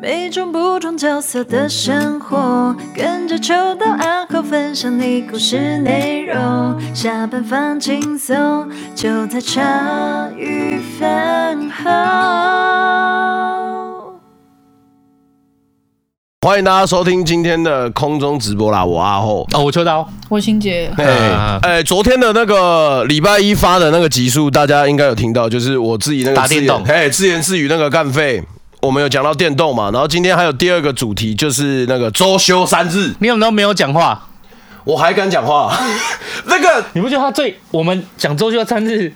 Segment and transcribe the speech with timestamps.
[0.00, 6.78] 每种不同角色的生活，跟着秋到暗号分享你故事内容。
[6.94, 11.90] 下班放轻松，就在茶余饭后。
[16.46, 18.84] 欢迎大家收听今天的空中直播啦！
[18.84, 20.88] 我阿后哦，我秋刀，我欣姐。
[20.96, 28.44] 哎哎、欸，昨天的那个礼拜一发的那个集数，大家应该有听到，就是我自己那个打电动，哎，自言自语那个干废。
[28.80, 33.12] 我们有讲到电动嘛，然后今天还有第二个主题，就是那个周休三日。
[33.18, 34.28] 你有没有没有讲话？
[34.84, 35.76] 我还敢讲话？
[36.46, 39.12] 那个你不觉得他最我们讲周休三日，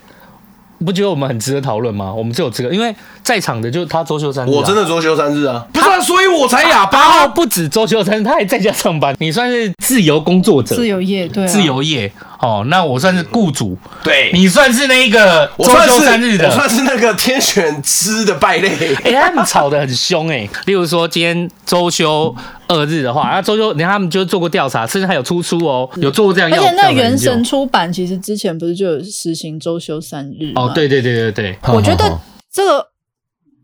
[0.85, 2.13] 不觉得我们很值得讨论吗？
[2.13, 7.25] 我们是有资格，因为在场的就是他周休三日、啊，我真的周休三日啊，不是、啊，所以我才哑巴。
[7.25, 9.15] 不止周休三日，他还在家上班。
[9.19, 12.11] 你算是自由工作者，自由业对、啊，自由业。
[12.43, 18.67] 哦，那我算是雇主，对，你算是那个周休三日的，我算是那个天选之的败类。
[19.05, 20.49] 哎、欸，他们吵得很凶哎、欸。
[20.65, 22.35] 例如说，今天周休
[22.67, 26.51] 二日的话，那周休，你看他们就做过调查，甚至还有出书哦，有做过这样。
[26.51, 30.63] 而且那个原神出版其实之前不是就有实行周休三日吗？
[30.63, 32.19] 哦，对对对对对，我觉得
[32.51, 32.92] 这个。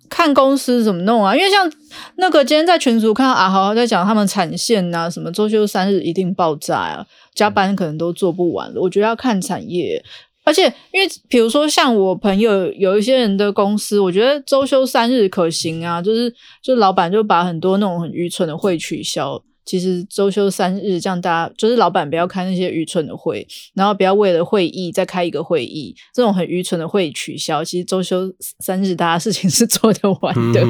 [0.09, 1.35] 看公司怎么弄啊？
[1.35, 1.71] 因为像
[2.15, 8.71] 那个今天在群组看到阿豪在讲他们产线啊，什么周休三日一定爆炸啊，加班可能都做不完。
[8.75, 10.03] 我觉得要看产业，
[10.43, 19.41] 而且因为比如说像我朋友有一些人的公司，我觉得周休三日可行啊，就是就老板就把很多那种很愚蠢的会取消。
[19.69, 27.63] 其实周休三日，这样大家就是老板不要开那些愚蠢的会，然后不要为了会议再开一个会议，这种很愚蠢的会取消。
[27.63, 30.65] 其实周休三日，大家事情是做得完的，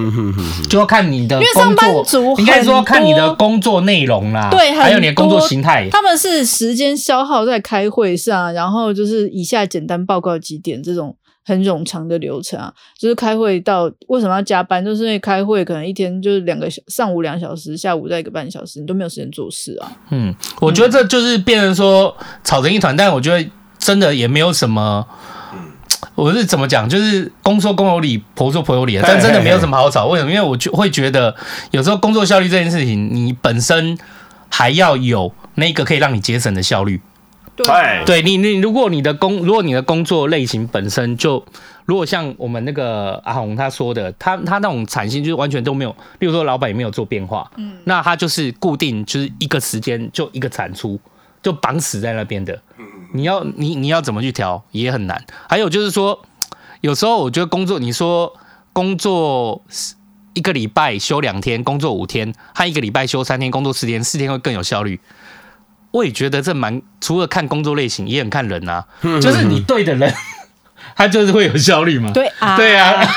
[0.69, 5.87] 就要看你的工作，因为上班族应该说看你的工作内容啦，对，还有你的工作形态。
[5.89, 11.15] 他们是时间消耗在开会上，然后就是以下简单报告几点这种。
[11.49, 14.83] 很冗长的流程啊，就是开会到为什么要加班？
[14.83, 19.91] 就是因为开会可能一天就是两个小上午两小时，下午再一个半小时，你都没有时间做事啊。
[20.11, 25.05] 嗯，我觉得这就是变成说吵成一团，但我觉得真的也没有什么。
[26.15, 26.87] 我是怎么讲？
[26.87, 30.05] 就是公说公有理，婆说婆有理，但真的没有什么好吵。
[30.07, 30.31] 为什么？
[30.31, 31.33] 因为我就会觉得
[31.71, 33.97] 有时候工作效率这件事情，你本身
[34.49, 37.01] 还要有那个可以让你节省的效率。
[37.65, 41.43] 对，对你，你如果你的工，如果你的工作类型本身就，
[41.85, 50.99] 如果像我们那个阿红他说的，他他那种产线就是完全都没有，例如说老板也没有做变化，嗯，那他就是固定就是一个时间就一个产出，
[51.41, 52.59] 就绑死在那边的，
[53.13, 55.23] 你要你你要怎么去调也很难。
[55.47, 56.19] 还有就是说，
[56.81, 58.33] 有时候我觉得工作，你说
[58.71, 59.61] 工作
[60.33, 64.99] 一个礼拜休两天，工作五天，和一个礼拜休三天，工作四天，四天会更有效率。
[65.91, 68.85] 我也觉得这蛮，除了看工作类型，也很看人啊。
[69.21, 70.13] 就是你对的人，
[70.95, 72.11] 他就是会有效率嘛。
[72.13, 73.07] 对啊，对啊，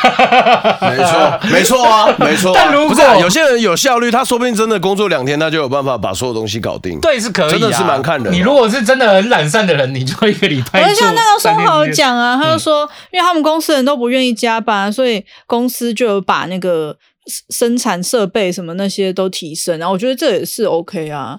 [0.80, 2.52] 没错，没错啊， 没错。
[2.54, 6.98] 但如果有些人有效率，他说不定真的工作两天，他就有办法把所有东西搞定。
[7.00, 8.32] 对，是可以，真的是蛮看人。
[8.32, 10.82] 你如果是真的很懒散的人，你就一个礼拜。
[10.82, 16.96] 我像那个松豪讲啊，他就说，因为他们公司人都不愿意加班，所以公司就有把那个。
[17.50, 21.38] 生产设备什么那些都提升，然后我觉得这也是 OK 啊。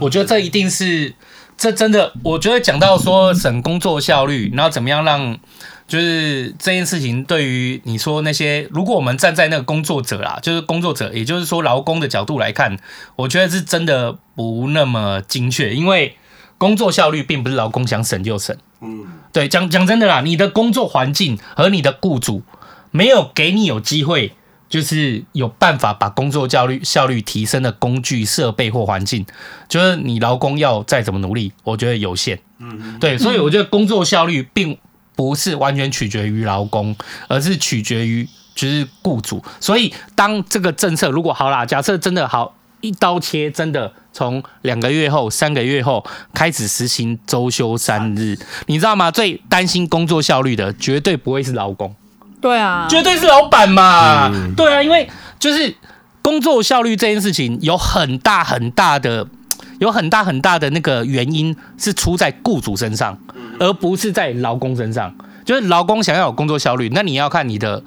[0.00, 1.14] 我觉得这一定是，
[1.56, 5.38] 这真的，我觉得讲到说省工作效率，然后怎么样让，
[5.86, 12.76] 就是这件事情对于你说那些，如果我们站在那个工作者啦，就是工作者，也就是说劳工的角度来看，
[13.14, 16.16] 我觉得是真的不那么精确，因为
[16.58, 18.56] 工作效率并不是劳工想省就省。
[18.80, 22.42] 嗯，对，讲讲真的啦，你的工作环境和你的雇主
[22.90, 24.32] 没有给你有机会。
[24.72, 29.26] 就是有办法把工作效率效率提升的工具、设备或环境，
[29.68, 32.40] 就是你劳工要再怎么努力，我觉得有限。
[32.58, 34.78] 嗯，对，所以我觉得工作效率并
[35.14, 36.96] 不是完全取决于劳工，
[37.28, 39.44] 而是取决于就是雇主。
[39.60, 48.38] 所以当这个政策如果好啦，假设真的好一刀切，真的从两个月后、三个月后开始实行周休三日，
[48.68, 49.10] 你知道吗？
[49.10, 51.94] 最担心工作效率的绝对不会是劳工。
[52.42, 54.28] 对啊，绝对是老板嘛。
[54.34, 55.08] 嗯、对啊，因为
[55.38, 55.74] 就是
[56.20, 59.26] 工作效率这件事情有很大很大的，
[59.78, 63.16] 有很大很大的那个原因是出在雇主身上，
[63.58, 65.14] 而不是在劳工身上。
[65.44, 67.82] 就是劳工想要有工作效率，那你要看你的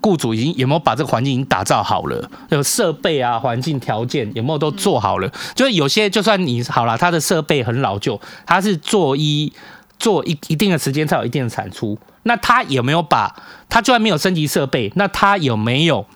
[0.00, 5.30] 雇主已经有没有把这个环境已经打造好了，有设备啊、环境条件有没有都做好了。
[5.54, 9.52] 就是有些就算你好了，他的设备很老旧，他是做一
[9.98, 11.98] 做一一定的时间才有一定的产出。
[12.24, 13.34] 那他有没有把
[13.68, 16.06] 他就算没有升级设备，那他有没有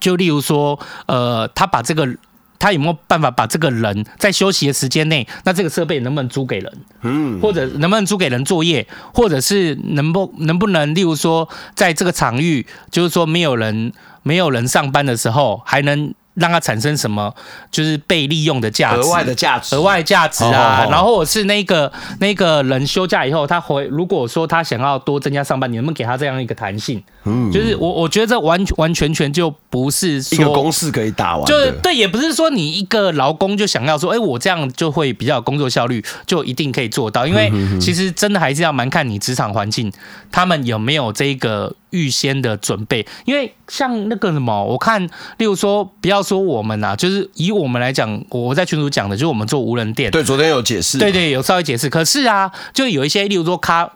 [0.00, 2.16] 就例如说，呃，他把这个
[2.58, 6.72] 他有没有办法把这个人在休息的时间内，那这个设备能不能租给人？
[7.02, 13.92] 嗯，或者能不能租给人作业，或者是能不能不能例如说，在这个场域，就是说没有人
[14.22, 16.14] 没有人上班的时候，还能。
[16.34, 17.34] 让它产生什么，
[17.70, 20.86] 就是被利用的价值，额外的价值，额外价值啊。
[20.90, 21.90] 然后或者是那个
[22.20, 27.02] 那个人休假以后，他回如果说他想要多增加上班，你能不能给他这样一个弹性？
[27.24, 37.26] 嗯，就是我我觉得这完完全全就不是一个公式可以打完，就是对，也不是说你一个劳工就想要说，哎，我这样就会比较有工作效率，就一定可以做到。
[37.26, 37.50] 因为
[37.80, 39.92] 其实真的还是要蛮看你职场环境，
[40.30, 41.74] 他们有没有这个。
[41.94, 45.00] 预先的准备，因为像那个什么，我看，
[45.38, 50.10] 例如说，不要说我们呐，就是以我们来讲，我在群主讲的，就是我们做无人店。
[50.10, 50.98] 对，昨天有解释。
[50.98, 51.88] 对对，有稍微解释。
[51.88, 53.88] 可是啊，就有一些，例如说咖，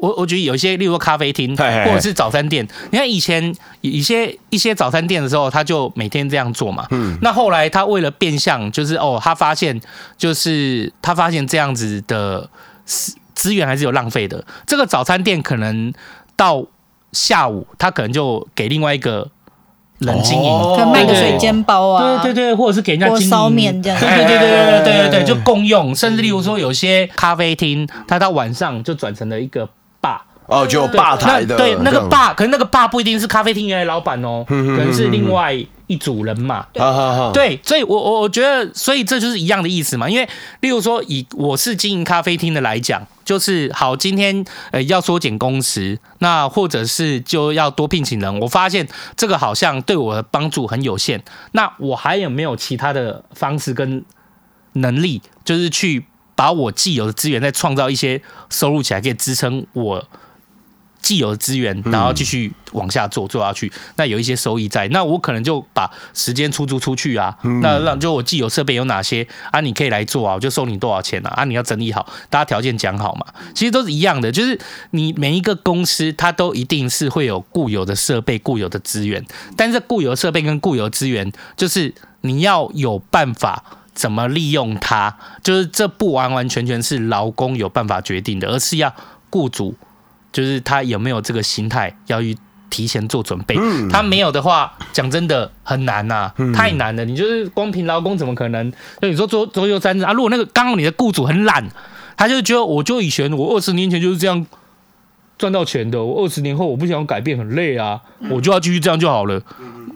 [0.00, 1.64] 我我觉得有一些，例如说咖啡厅或
[1.94, 6.88] 者是早餐店，你看以前一些一些早餐店的时候，他就每天这样做嘛。
[6.90, 7.16] 嗯。
[7.22, 9.80] 那后来他为了变相，就是哦，他发现，
[10.18, 12.50] 就是他发现这样子的
[13.34, 14.44] 资源还是有浪费的。
[14.66, 15.92] 这个早餐店可能
[16.34, 16.66] 到。
[17.14, 19.26] 下午他可能就给另外一个
[20.00, 23.30] 人经营，可能卖个水煎包啊，对对对，或者是给人家经营。
[23.30, 25.94] 烧面这样，对对对对对对对对，就共用。
[25.94, 29.66] 甚至例如说，有些咖啡厅，他到晚上就转成了一个
[30.02, 35.54] bar，哦，就有吧台的，对那个 bar，可是那个 bar 不一定是咖啡厅原来老板哦， 可能是另外
[35.86, 36.66] 一组人嘛。
[37.32, 40.08] 对，所以我我我觉得，所以这就是一样的意思嘛。
[40.08, 40.28] 因为
[40.60, 43.06] 例如说，以我是经营咖啡厅的来讲。
[43.24, 48.40] 就是好，今天呃要缩减工时，那或者是就要多聘请人。
[48.40, 48.86] 我发现
[49.16, 51.24] 这个好像对我的帮助很有限。
[51.52, 54.04] 那我还有没有其他的方式跟
[54.74, 56.04] 能力，就是去
[56.34, 58.20] 把我既有的资源再创造一些
[58.50, 60.06] 收入起来，可以支撑我。
[61.04, 74.58] 既有的资源，然后继续往下做，做下去，那有一些收益在，那我可能就把时间出租出去啊，那让就我既有设备有哪些啊，你可以来做啊，我就收你多少钱啊，啊，你要整理好，大家条件讲好嘛，其实都是一样的，就是
[74.92, 79.22] 你每一个公司它都一定是会有固有的设备、固有的资源，
[79.58, 81.92] 但是固有的设备跟固有的资源，就是
[82.22, 83.62] 你要有办法
[83.92, 88.90] 怎么利用它，就是这不完完全全是劳工有办法决定的，而是要
[89.28, 89.74] 雇主。
[90.34, 92.36] 就是他有没有这个心态要去
[92.68, 93.54] 提前做准备？
[93.56, 97.04] 嗯、他没有的话，讲真的很难呐、啊，嗯、太难了。
[97.04, 98.72] 你就是光凭劳工怎么可能？
[99.00, 100.12] 那你说周周休三日啊？
[100.12, 101.64] 如果那个刚好你的雇主很懒，
[102.16, 104.44] 他就觉得我就以前我二十年前就是这样
[105.38, 109.40] 赚到钱的，我二十年后我不想改变，很累啊，我就要继续这样就好了。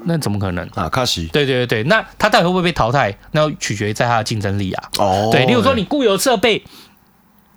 [0.04, 0.88] 那怎么可能啊？
[0.88, 3.14] 卡西，对对对对，那他到底会不会被淘汰？
[3.32, 4.88] 那要取决于在他的竞争力啊。
[4.98, 6.62] 哦，对，例如说你固有设备，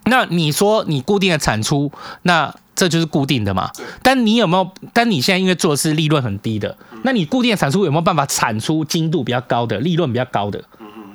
[0.06, 1.92] 那你说你固定的产出，
[2.24, 3.72] 那这就是固定的嘛？
[4.02, 4.72] 但你有没有？
[4.94, 10.64] 但你现在因为做的是利润很低的，那你固定的产出有没有办法产出精度比较高的、利润比较高的？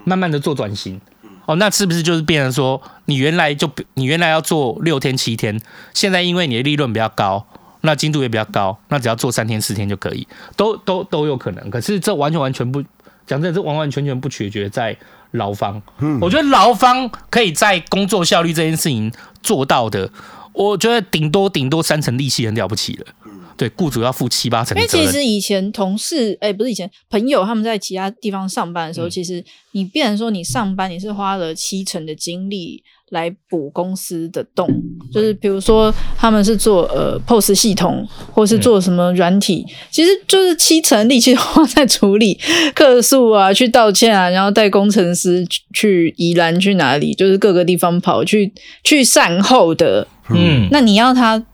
[0.04, 1.00] 慢慢的做转型，
[1.46, 5.60] 哦，那是不是就是变成说，你原来就你原来要做六天七天，
[5.92, 7.44] 现在因为你的利润比较高，
[7.80, 11.68] 那精度也比较高，那只要做三天四天就可以，都都都有可能。
[11.70, 12.80] 可是这完全完全不
[13.26, 14.96] 讲真的，这完完全全不取决在
[15.32, 15.80] 劳方。
[16.20, 19.12] 我觉得劳方可以在工作效率这件事情
[19.42, 20.10] 做到的。
[20.52, 23.06] 我觉得顶多顶多三成利息很了不起了，
[23.56, 24.80] 对，雇主要付七八成的。
[24.80, 34.68] 因为其实以前同事，哎，不是以前朋友，他们在其他地方上班的时候，嗯、其实你变成说你上班，你是花了七成的精力来补公司的洞，
[35.12, 42.38] 就是比如说他们是做呃 POS 系统，或是做什么软体，嗯、其实就是七成力气 花在处理
[42.74, 48.52] 客诉啊，去道歉啊，然后带工程师去去宜兰去哪里，就是各个地方跑去
[48.84, 50.06] 去善后的。
[50.28, 51.46] 嗯，那你要他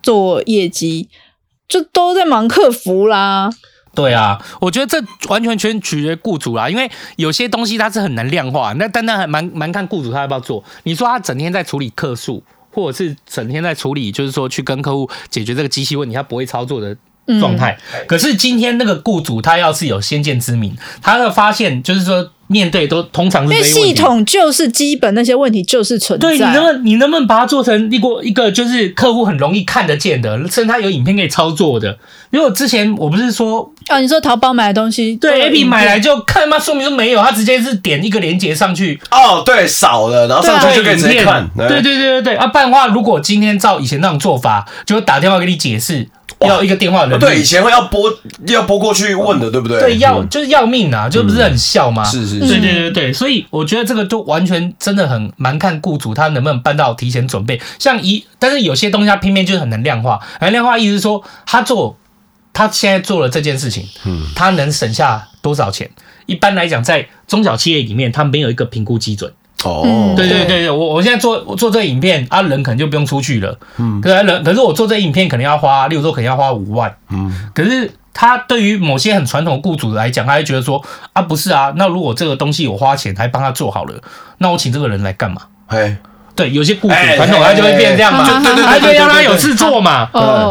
[0.00, 1.08] 做业绩，
[1.68, 3.50] 就都在忙客服啦。
[3.94, 10.64] 对啊，我觉得这完全全取决雇主啦，因为有些东西它是很难量化，那单单还蛮蛮看雇主他要不要做。
[10.82, 12.42] 你说他整天在处理客诉，
[12.72, 16.96] 或者是整天在处理，就是说去跟客户解决这个机器问题，他不会操作的
[17.40, 17.78] 状态。
[17.92, 22.30] 嗯、可是今天那个雇主他要是有先见之明，他的发现就是说。
[22.46, 26.28] 面对都通常是因为系统就是基本那些问题就是存在。
[26.28, 31.98] 对，你能不能你能不能把它做成一个一个就是客户很容易看得见的，甚至他有影片可以操作的？
[32.30, 39.00] 因为我之前我不是说啊，你说淘宝买的东西，对，APP 买来就看他妈说明都没有，他直接是点一个连接上去。
[39.10, 41.48] 哦，对，少了，然后上去就可以直接看。
[41.56, 46.08] 对对对对对啊，不然的话，如果今天照以前那种做法，就会打电话给你解释。
[46.46, 48.12] 要一个电话人，对，以前会要拨
[48.46, 49.80] 要拨过去问的，对不对？
[49.80, 52.04] 对，要就是要命啊，就不是很笑吗？
[52.04, 57.60] 是是，对对对对，所以我觉得这个就完全真的很蛮看雇主他能不能办到提前准备。
[57.78, 61.96] 像一，但是有些东西他偏偏就是很能量化，能量化意思是说他做
[62.52, 65.90] 他现在做了这件事情，嗯，他能省下多少钱？
[66.26, 69.32] 一般来讲，在中小企业里面，他没有一个评估基准。
[69.62, 80.84] 哦，对对对对，我我现在做我做这个影片啊，人可能就不用出去了，嗯，可是人可是我做这个影片可能要花，例如说可能要花五万，嗯，可是他对于某些很传统的雇主来讲，他会觉得说
[81.14, 83.94] 啊，不是啊，那如果这个东西我花钱还帮他做好了，
[84.38, 85.42] 那我请这个人来干嘛？
[85.68, 85.96] 哎，
[86.34, 90.08] 对，有些雇主哎传统他就会变成这样嘛，哎哎哎就他就会让他有事做嘛。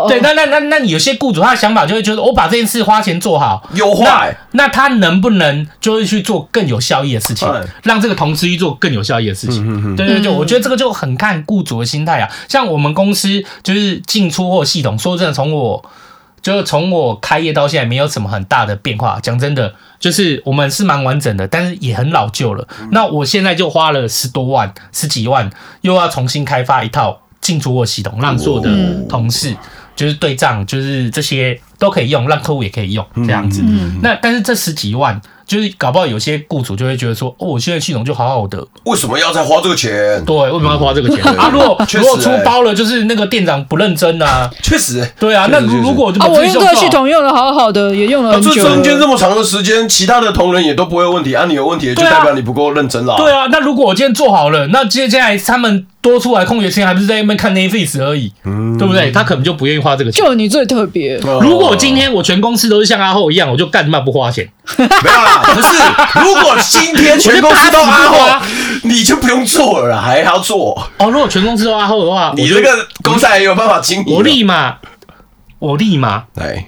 [0.08, 7.48] 对，那那那那你有些雇主他的想法就会觉得，我把这件事花钱做好，优化那他能不能就是去做更有效益的事情？
[7.50, 9.96] 哎，让这个同事去做更有效益的事情？
[9.96, 10.38] 对对对，嗯。
[10.38, 12.30] 我觉得这个就很看雇主的心态啊。
[12.48, 15.84] 像我们公司就是进出货系统，说真的，从我
[16.44, 19.18] 就是从我开业到现在，没有什么很大的变化。
[19.24, 22.68] 讲真的，就是我们是蛮完整的，但是也很老旧了。
[22.92, 25.50] 那我现在就花了十多万、十几万，
[25.82, 28.70] 又要重新开发一套进出货系统，让所有的
[29.08, 29.56] 同事
[29.96, 33.64] 就是对账，就是这些都可以用，让客户也可以用这样子。
[34.02, 40.24] 那但是这十几万，就是搞不好有些雇主就会觉得说，哦，我现在系统就好好的，为什么要再花这个钱？
[40.26, 41.50] 对，为什么要花这个钱啊？
[41.52, 48.76] 如果 如果出欸包了，就是那个店长不认真啊，确实，对啊，那如果啊，我用这个系统用的好好的，也用了很久了。
[48.76, 53.16] 中间这么长的时间，其他的同仁也都不会有问题啊，你有问题就代表你不够认真了。
[53.18, 58.32] 对啊，那如果我今天做好了，那接接下来他们多出来空余时间，还不是在那边看 Netflix 而已，
[58.78, 59.10] 对不对？
[59.12, 60.24] 他可能就不愿意花这个钱。
[60.24, 64.48] 就你最特别，哦如果今天我全公司都是像阿后一样，我就干嘛不花钱？
[64.78, 68.46] 没有啦， 不是，如果今天全公司都阿后，
[68.84, 72.70] 你就不用做了啦，还要做，哦，如果全公司都阿后的话，你这个
[73.02, 74.14] 公司还有办法经营。
[74.14, 74.76] 我立马，
[75.60, 76.68] 我立马哎，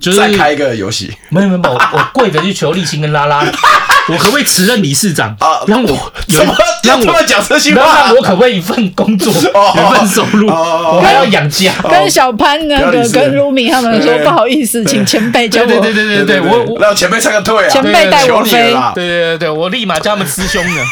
[0.00, 3.44] 就是再开一个游戏没有没有没有，我我跪着去求立青跟拉拉，
[4.08, 5.62] 我可不可以辞任理事长啊？
[5.66, 6.54] 让我有怎么
[6.84, 8.14] 让我讲这些让？
[8.14, 11.72] 我可不可以一份工作，一份收入，哦我还要养家。
[11.88, 15.66] 跟小潘那个跟 Rumi 他们说不好意思，请前辈教我。
[15.66, 18.74] 对对对对对对，我我让前辈唱个退啊，前辈带我飞。
[18.94, 20.82] 对对对对，我立马叫他们师兄呢。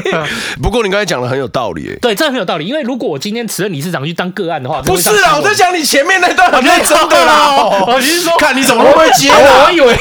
[0.62, 5.70] 不过你刚才讲的很有道理，对，这很有道理，因为如果我今天辞任理事长去当个案的话，不是啊，我在讲。
[5.70, 7.46] 你前面那段很认真的啦。
[7.56, 9.38] 哦哦你是说看你怎么会接啊？
[9.38, 9.96] 我 我以为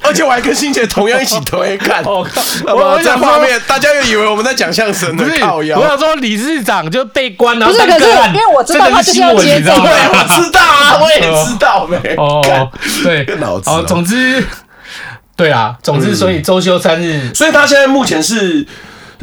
[0.00, 2.04] 而且我还跟欣姐同样一起推看。
[2.06, 2.26] 我
[2.66, 5.86] 我想说画面，大家又以为我们在讲相声呢不是，我。
[5.88, 9.88] 想说理事长就被关，了不是可是因为我知道这个他就是要新闻接这个你知道吗？
[9.88, 11.96] 对，我知道啊， 我也知道没。
[12.16, 12.70] 哦，
[13.02, 14.44] 对，个脑子哦，哦总之，
[15.36, 18.66] 对啊，总之，所以周休三日，所以他现在目前是，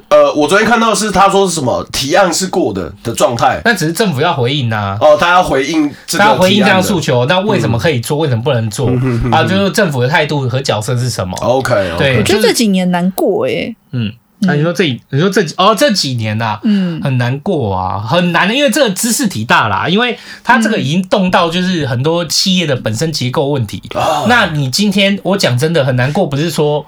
[0.09, 3.61] 呃，我昨天看到是他说是什么提案是过的的状态。
[3.65, 4.97] 那只是政府要回应呐。
[5.01, 8.17] 哦，他要回应这个他要回应这样提案诉求，那为什么可以做？
[8.17, 8.89] 为什么不能做？
[9.31, 23.81] 啊，就是政府的态度和角色是什么？OK，对我觉得这几年难过哎，嗯，那你说这，你说这哦这几年呐，嗯很难过啊，很难的，因为这个知识体大啦，因为它这个已经动到就是很多企业的本身结构问题。
[23.95, 26.85] 哦那你今天我讲真的很难过，不是说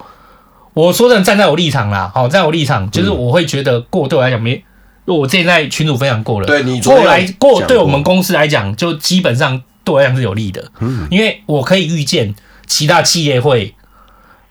[0.78, 4.62] 我说的站在我立场啦，好，在我立场就是我会觉得过对我来讲没，因
[5.06, 10.70] 为我之前在群主分享过了，对你过来过对我们公司来讲，就基本上对我来讲是有利的，
[11.10, 12.32] 因为我可以预见
[12.66, 13.74] 其他企业会。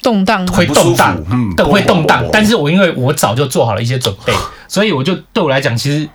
[0.03, 0.45] 动荡。
[0.47, 2.05] 会动荡嗯，对，会动。
[2.05, 4.33] 荡但是我因为我早就做好了一些准备，
[4.67, 6.07] 所以我就对我来讲，其实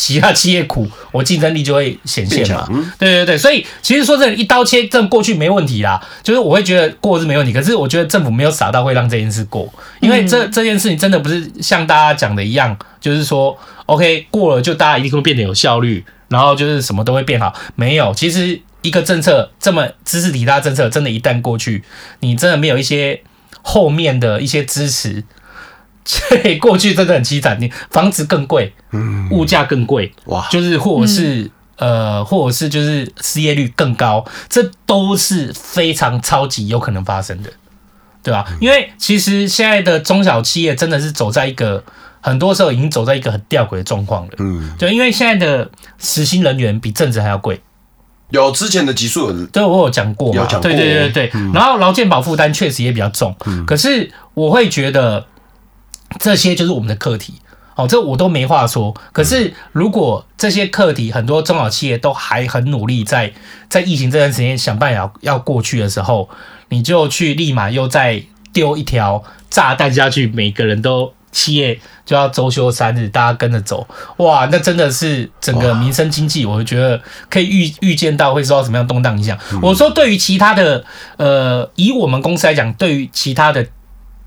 [0.00, 2.66] 其他企业苦，我竞争力就会显现嘛。
[2.98, 6.02] 对对对，所以其实说真的，一刀切，这过去没问题啦。
[6.22, 13.54] 就是我会觉得过是没问题，可是我觉得政府没有傻到会让这件事过，因为这这件事情真的不是像大家讲的一样，就是说
[13.84, 17.54] OK 过了就大家一定会变得有效率，然后就是什么都会变好。
[17.74, 21.84] 没有，其实一个政策这么知识体大政策，真的，一旦过去，
[22.20, 23.20] 你真的没有一些
[23.60, 25.22] 后面的一些支持，
[26.10, 28.72] 所以过去真的很凄惨，你房子更贵，
[29.30, 37.50] 物价更贵，哇就是或者是、呃，或者是就是失业率更高，这都是非常超级有可能发生的，
[38.24, 38.44] 对吧？
[38.60, 41.84] 因为其实现在的中小企业真的是走在一个
[42.20, 47.60] 很多时候已经走在一个很吊诡的状况了，嗯，对，因为现在的时薪人员比正职还要贵。
[48.30, 51.32] 有之前的集数有对，我有讲过嘛，有讲过对对对对。
[51.52, 53.34] 然后劳健保负担确实也比较重，
[53.66, 55.24] 可是我会觉得
[56.18, 57.34] 这些就是我们的课题。
[57.76, 58.94] 哦，这我都没话说。
[59.12, 63.32] 可是如果这些课题很多中小企业都还很努力在
[63.68, 66.28] 在疫情这段时间想办法要过去的时候，
[66.68, 71.12] 你就去立马又再丢一条炸弹下去，每个人都。
[71.32, 73.86] 企业就要周休三日，大家跟着走，
[74.16, 79.38] 哇，那真的是整个民生经济，我觉得可以预预见到会受到什么样动荡影响。
[79.62, 80.84] 我说，对于其他的，
[81.18, 83.64] 呃，以我们公司来讲，对于其他的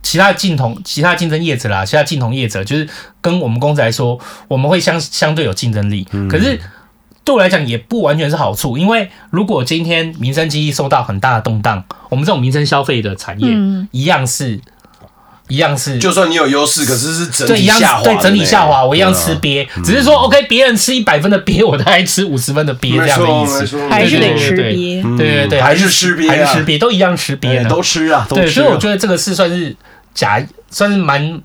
[0.04, 2.88] 其他竞同、其他竞争业者啦，其他竞同业者，就是
[3.22, 6.06] 跟我们公司来说，我们会相相对有竞争力。
[6.30, 6.60] 可是
[7.24, 13.48] 对我来讲，也不完全是好处，因为如果今天民生经济受到很大的动荡，我们这种民生消费的产业，
[13.92, 14.60] 一样是。
[15.50, 29.76] 一样是，就算你有优势，可是是整体下滑，对整体下滑，我一样吃鳖，鳖，只是说 OK，别人吃一百分的鳖，我大概吃五十分的鳖这样的意思，还是得吃瘪，对对对，还是吃鳖，还是吃瘪，都一样吃鳖呢，都吃啊，对，所以我觉得这个是算是
[30.14, 31.42] 假，算是蛮。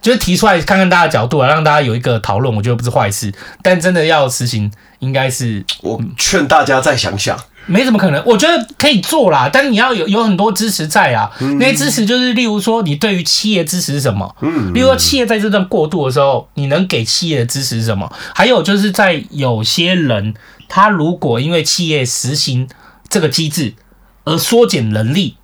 [0.00, 3.34] 就是提出来看看大家的角度啊，让大家有一个讨论，我觉得不是坏事。
[3.62, 4.70] 但真的要实行，
[5.00, 8.22] 应该是我劝大家再想想，没怎么可能。
[8.24, 11.28] 我觉得可以做啦，但是你要有有很多支持在啊。
[11.40, 14.34] 嗯、那些支持就是，例如说，你对于企业支持是什么？
[14.40, 18.10] 嗯，例如说，企业在这段过渡的时候，你能给企业的支持是什么？
[18.32, 20.32] 还有就是在有些人，
[20.68, 22.68] 他如果因为企业实行
[23.08, 23.74] 这个机制
[24.22, 25.36] 而缩减人力，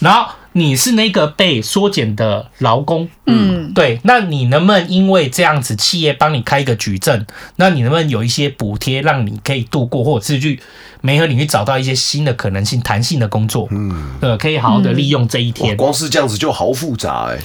[0.00, 0.32] 然后。
[0.56, 10.58] 你是那个被缩减的劳工，嗯，对，那你能不能因为这样子，企业帮你开一个举证，那你能不能有一些补贴，让你可以度过，或者是去
[11.02, 15.76] 媒合领域找到一些新的可能性、弹性的工作，嗯，呃，可以好好的利用这一天。
[15.76, 17.42] 光是这样子就好复杂哎、欸。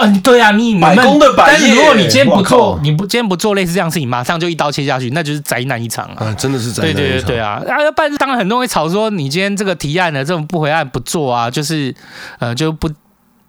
[0.00, 6.18] 嗯，对啊，你百工的百业，但是如果你今天不做，你不今天不做类似这样的事情，马上就一刀切下去，那就是灾难一场啊！
[6.20, 7.02] 嗯、真的是灾难一场。
[7.02, 7.62] 对对对对啊！
[7.68, 11.94] 啊，要不然当然很多人会吵说，你今天这个提案的这种不回案不做啊，就是
[12.38, 12.88] 呃就不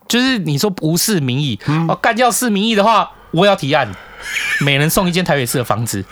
[0.08, 3.90] 就是你说无视民意，嗯、哦，干掉市民意的话，我也要提案，
[4.60, 6.04] 每人送一间台北市的房子。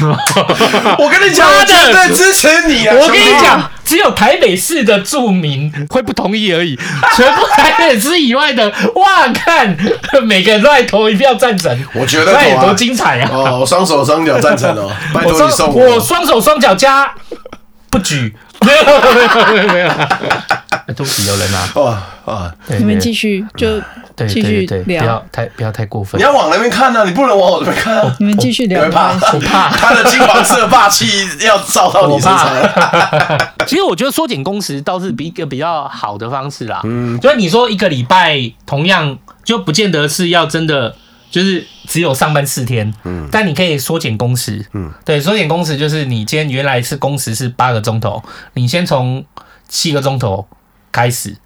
[0.98, 2.94] 我跟你讲，我绝对支持你啊！
[2.98, 6.76] 我跟你讲，只有台北市的住民会不同意而已，
[7.16, 9.76] 全部台北市以外的，哇，看
[10.24, 13.30] 每个人都在投一票赞成，我觉得那有多精彩啊！
[13.32, 17.12] 哦，双手双脚赞成哦， 拜托你送我，我双手双脚加
[17.90, 21.68] 不举，没有没有没有没有，都是有人啊！
[21.76, 22.54] 哇啊！
[22.78, 23.80] 你们继续就。
[24.26, 26.18] 继续聊，不要太不要太过分。
[26.20, 28.16] 你要往那边看呢，你不能往我这边看啊！
[28.18, 31.06] 你们继续聊，我怕，我怕他的金黄色霸气
[31.46, 32.48] 要照到你身上。
[33.64, 36.80] 其实我觉得缩减工时倒是比一个比较好的方式啦。
[36.82, 40.96] 嗯，就是你说一个礼拜同样就不见得是要真的
[41.30, 48.22] 就是只有上班四天，嗯，但你可以缩减工时，嗯，对，缩减工时就是你今天原来是工时是八个钟头，
[48.54, 49.24] 你先从
[49.68, 50.46] 七个钟头
[50.92, 51.36] 开始。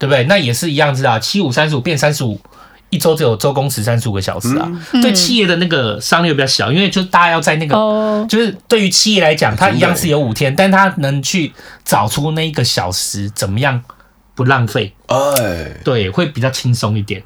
[0.00, 0.22] 对不对？
[0.26, 2.40] 那也是一样子啊，七五三十五变三十五，
[2.88, 4.70] 一周只有周工时三十五个小时啊。
[4.92, 11.52] 嗯、对企业的那个商量比较小，因为就是大家要在那个，哦、就是对于企业来讲，它一样是有五天，但它能去
[11.84, 13.82] 找出那一个小时怎么样
[14.36, 14.94] 不浪费。
[15.06, 17.20] 哎，对，会比较轻松一点。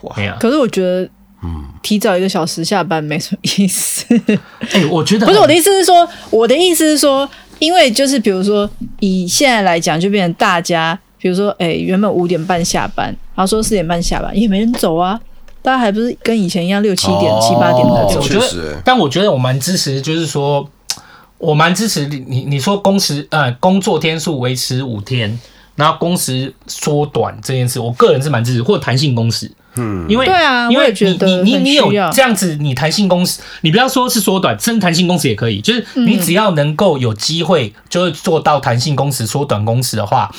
[0.00, 1.08] 哇，可是我觉得，
[1.42, 4.04] 嗯，提早一个小时下班没什么意思。
[4.72, 8.68] 哎，我觉得不是我的意思是说，我的意思是说，因为就是比如说
[9.00, 10.98] 以现在来讲，就变成大家。
[11.20, 15.20] 比如说，哎、欸，原本五点半下班，然后说四点半下班，也没人走啊，
[15.60, 18.20] 大家还不是跟以前一样六七点、七八点的走。
[18.20, 20.64] 我觉得，但我觉得我蛮支持，就是说，
[21.38, 25.36] 我蛮支持你，你你说工时呃工作天数维持五天，
[25.74, 40.30] 然后工时缩短这件事，我个人是蛮支持，或者弹性工时，嗯，因为对啊，因为你你你你有这样子，你弹性工时，你不要说是缩短，甚至弹性工时也可以，就是你只要能够有机会，就是做到弹性工时、缩短工时的话。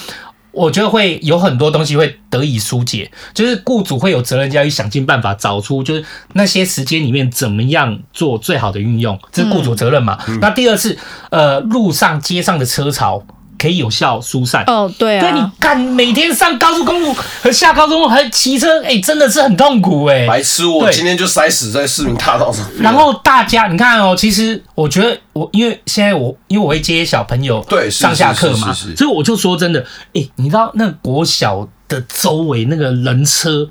[0.52, 10.17] 我觉得会有很多东西会得以疏解，就是雇主会有责任要去想尽办法找出，就是那些时间里面怎么样做最好的运用，这是雇主责任嘛。
[10.28, 10.97] 嗯、那第二是，
[11.30, 13.23] 呃，路上街上的车潮。
[13.60, 20.28] 可以有效疏散哦，对啊，对你干每天上高速公路和下高速公路还骑车，哎、欸，真的是很痛苦哎、欸。
[20.28, 22.65] 白痴，我今天就塞死在市民大道上。
[22.80, 29.82] 然后大家，你看哦，其实我觉得我因为现在我因为我会接小朋友对上下课嘛，所以我就说真的，
[30.13, 33.69] 哎、欸，你知道那国小的周围那个人车，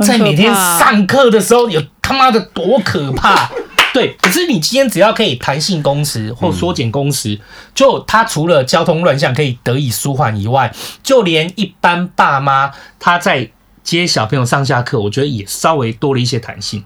[0.00, 3.48] 在每天上课的时候有他妈的多可怕。
[3.92, 7.40] 对，可是你今天只要可以弹性工时或缩减工时，嗯、
[7.74, 10.72] 就他除了交通乱象可以得以舒缓以外，
[11.02, 13.50] 就连一般爸妈他在
[13.82, 16.84] 接小朋友上下课，我觉得也稍微多了一些弹性，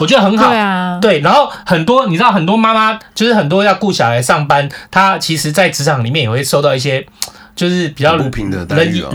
[0.00, 0.48] 我觉得很好。
[0.48, 7.06] 对啊，对，然后很多你知道，很多妈妈就是很多要顾小孩上班，她其实在职场里面也会受到一些。
[7.56, 8.30] 就是比较人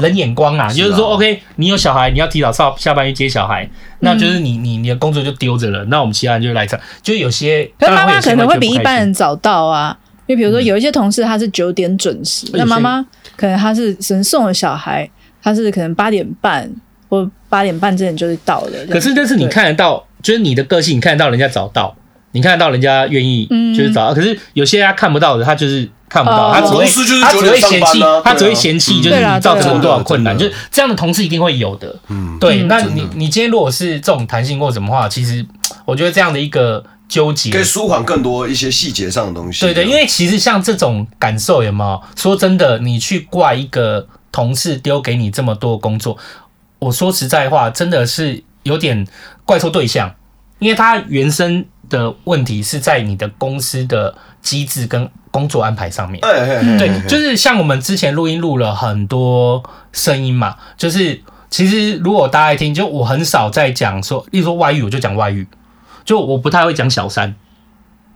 [0.02, 5.86] 人眼光啊，就是说，OK，你有小孩，你要提早上下班去接小孩，那就是你你你的工作就丢着了。
[5.86, 13.06] 那我们其他人就来这，就有些，可是妈妈可能会比一般人早到啊，因为比如说有一些同事他是九点准时，那妈妈
[13.38, 15.08] 可能他是神送了小孩，
[15.44, 16.68] 他是可能八点半
[17.08, 18.86] 或八点半之前就是到了。
[18.90, 21.96] 可是但是你看得到，就是你的个性，你看得到人家早到，
[22.32, 25.90] 你看得到人家愿意就是找到，可是有些他看不到的，他就是。
[26.12, 26.84] 看不到，他只会
[27.22, 31.96] 他只会嫌弃，他只会嫌弃，就是你造成了多少困难，就是这样的同事一定会有的。
[32.10, 32.64] 嗯，对。
[32.64, 35.46] 那你你今天如果是这种弹性或什么话，其实
[35.86, 39.62] 我觉得这样的一个纠结，可以舒缓更多一些细节上的东西。
[39.62, 42.02] 对对，因为其实像这种感受有没有？
[42.18, 46.18] 说真的，你去怪一个同事丢给你这么多工作，
[46.80, 49.08] 我说实在话，真的是有点
[49.46, 50.14] 怪错对象，
[50.60, 56.20] 因为他原生的问题是在你的公司的机制跟工作安排上面。
[56.22, 65.46] 对，就是像我们之前录音录了很多声音嘛，就是其实如果大家听，就我很少在讲说，例如说外遇，我就讲外遇，
[66.04, 67.36] 就我不太会讲小三。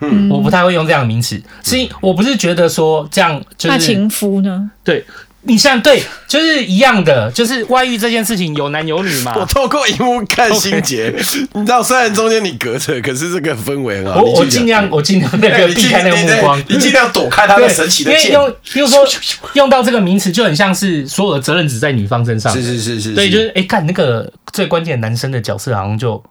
[0.02, 4.70] 嗯，我不太会用这样的名词，是因我不是觉得说这样就是那情夫呢？
[4.84, 5.06] 对，
[5.48, 9.34] 你像对，就是一样的，就是外遇这件事情有男有女嘛。
[9.40, 11.14] 我透过荧幕看心结.
[11.54, 14.22] 你知道，虽然中间你隔着，可是这个氛围很好。
[14.22, 18.32] 我我尽量我尽量那个避开那个目光，你尽量躲开他的神奇的剑。
[18.32, 19.08] 因为用比如说
[19.54, 22.52] 用到这个名词，就很像是所有的责任只在女方身上。
[22.52, 26.24] 是是是是，对，就是哎，看那个最关键男生的角色好像就。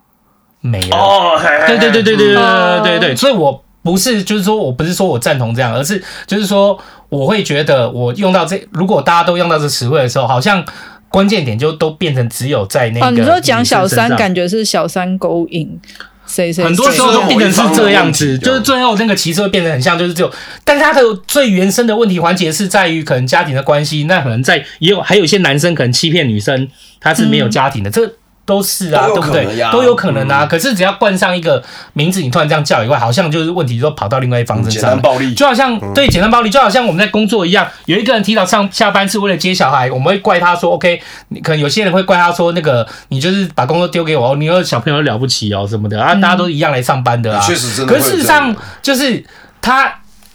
[0.66, 6.76] 没了哦，对对对对对对对对对，所以我不是就是说我不是说我赞同这样，而是就是说
[7.10, 10.64] 我会觉得我用到这，如果大家都用到这词汇的时候，好像
[11.10, 13.06] 关键点就都变成只有在那个。
[13.06, 15.78] 哦，你说讲小三，感觉是小三勾引
[16.26, 20.32] 谁谁，很多时候都变成是这样子，就是最后那个其实会变得很像，就是只有，
[20.64, 26.66] 但是他的最原生的问题环节是在于可能家庭的关系，那可能在也有还有一些男生可能欺骗女生，
[26.98, 28.10] 他是没有家庭的，这。
[28.46, 29.70] 都是啊，对不对？
[29.72, 30.44] 都有可能啊。
[30.44, 31.62] 可是只要冠上一个
[31.94, 34.72] 名字，你突然这样叫以外，好像就是问题，都跑到另外一方身上。
[34.72, 41.00] 简单暴力，就好像对简单暴力，就好像我们在工作一样，有一个人提早上下班是为了接小孩，我们会怪他说，OK，
[41.42, 47.40] 可能有些人会怪他说，那个你就是把工作丢给我，你有小朋友了不起哦什么的啊，大家都一样来上班的啊。
[47.40, 49.24] 确实，可是事实上就是
[49.60, 49.92] 他。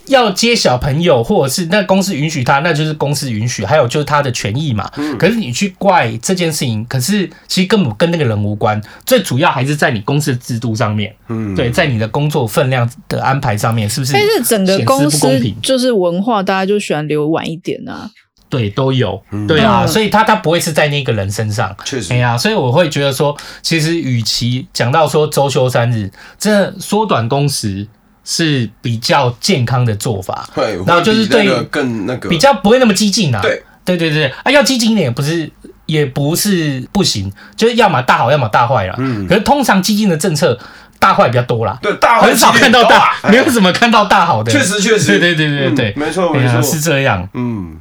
[0.09, 4.91] 要接小朋友，或者是那公司允许他，那就是公司允许，还有就是他的权益嘛。
[4.97, 5.17] 嗯。
[5.17, 11.15] 可是你去怪这件事情，可是其实根本跟那个人无关，最主要还是在你公司的制度上面。
[11.29, 11.55] 嗯。
[11.55, 14.13] 对，在你的工作分量的安排上面，是不是？
[14.13, 15.27] 但是整个公司
[15.61, 18.09] 就是文化，大家就喜欢留晚一点啊。
[18.49, 19.21] 对，都有。
[19.47, 21.75] 对啊，所以他他不会是在那个人身上。
[21.85, 22.11] 确实。
[22.13, 27.87] 哎呀，所以我会觉得说，其实与其讲到说周休三日，这缩短工时。
[28.31, 32.29] 是比较健康的做法，对，然后就是对更那个。
[32.29, 34.27] 比较不会那么激进啊，对，对对对。
[34.43, 35.51] 啊，要激进一点也不是
[35.87, 38.93] 也不是不行，就是要么大好，要么大坏了。
[38.99, 40.55] 嗯，可是通常激进的政策
[40.99, 46.61] 大坏比较多啦，对，大坏很少看到大， 没有怎么看到大好的，确实确实，对对对对对，没错没错。
[46.61, 47.79] 是这样，嗯，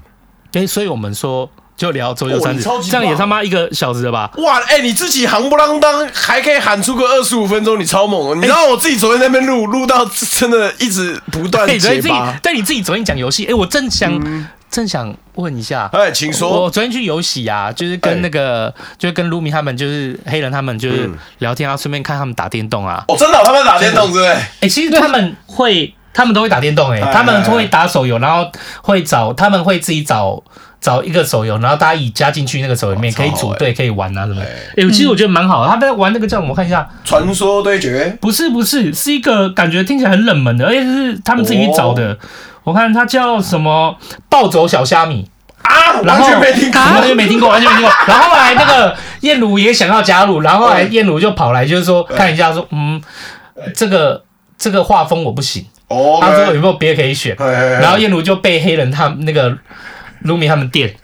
[0.54, 1.50] 哎，所以我们说。
[1.78, 4.28] 就聊左右三日，这样也他妈一个小时了吧？
[4.38, 8.34] 哇，哎、欸，你自己行不啷当，还可以喊出个二十五分钟，你超猛哦！
[8.34, 12.36] 你知道我自己昨天在那边录，录到真的一直不断结巴。
[12.42, 16.64] 但你自己昨天讲游戏，哎，我正想、嗯、正想问一下，哎，请说。
[16.64, 23.04] 我昨天去游戏啊，就是跟那个，欸、就是跟卢米他们，就是黑人他们，就是聊天啊，顺便看他们打电动啊。
[23.06, 24.28] 哦，真的、哦，他们打电动对不对？
[24.30, 28.50] 哎、欸，其实他们会，他们都会打电动、欸，哎，他们会打手游，然后
[28.82, 30.42] 会找，他们会自己找。
[30.80, 34.46] 找一个手游，然后大家一加进去那个手游里面，可以组队，可以玩啊什么的。
[34.76, 35.68] 哎，其实我觉得蛮好的。
[35.68, 36.50] 他在玩那个叫什么？
[36.50, 38.16] 我看一下，传说对决？
[38.20, 42.16] 不是不是，是一个感觉听起来很冷门的，而且是他们自己去找的。
[42.62, 43.96] 我看它叫什么？
[44.28, 45.28] 暴走小虾米
[45.62, 46.00] 啊！
[46.02, 47.92] 完全没听过，完全没听过，完全没听过。
[48.06, 53.02] 然后后来那个燕如也想要加入，然后后来燕如就跑来就是说看一下，说嗯，
[53.74, 54.22] 这个
[54.56, 55.66] 这个画风我不行。
[55.88, 57.34] 哦，他说有没有别的可以选？
[57.80, 59.58] 然后燕如就被黑人他那个。
[60.22, 60.94] 卢米他们店，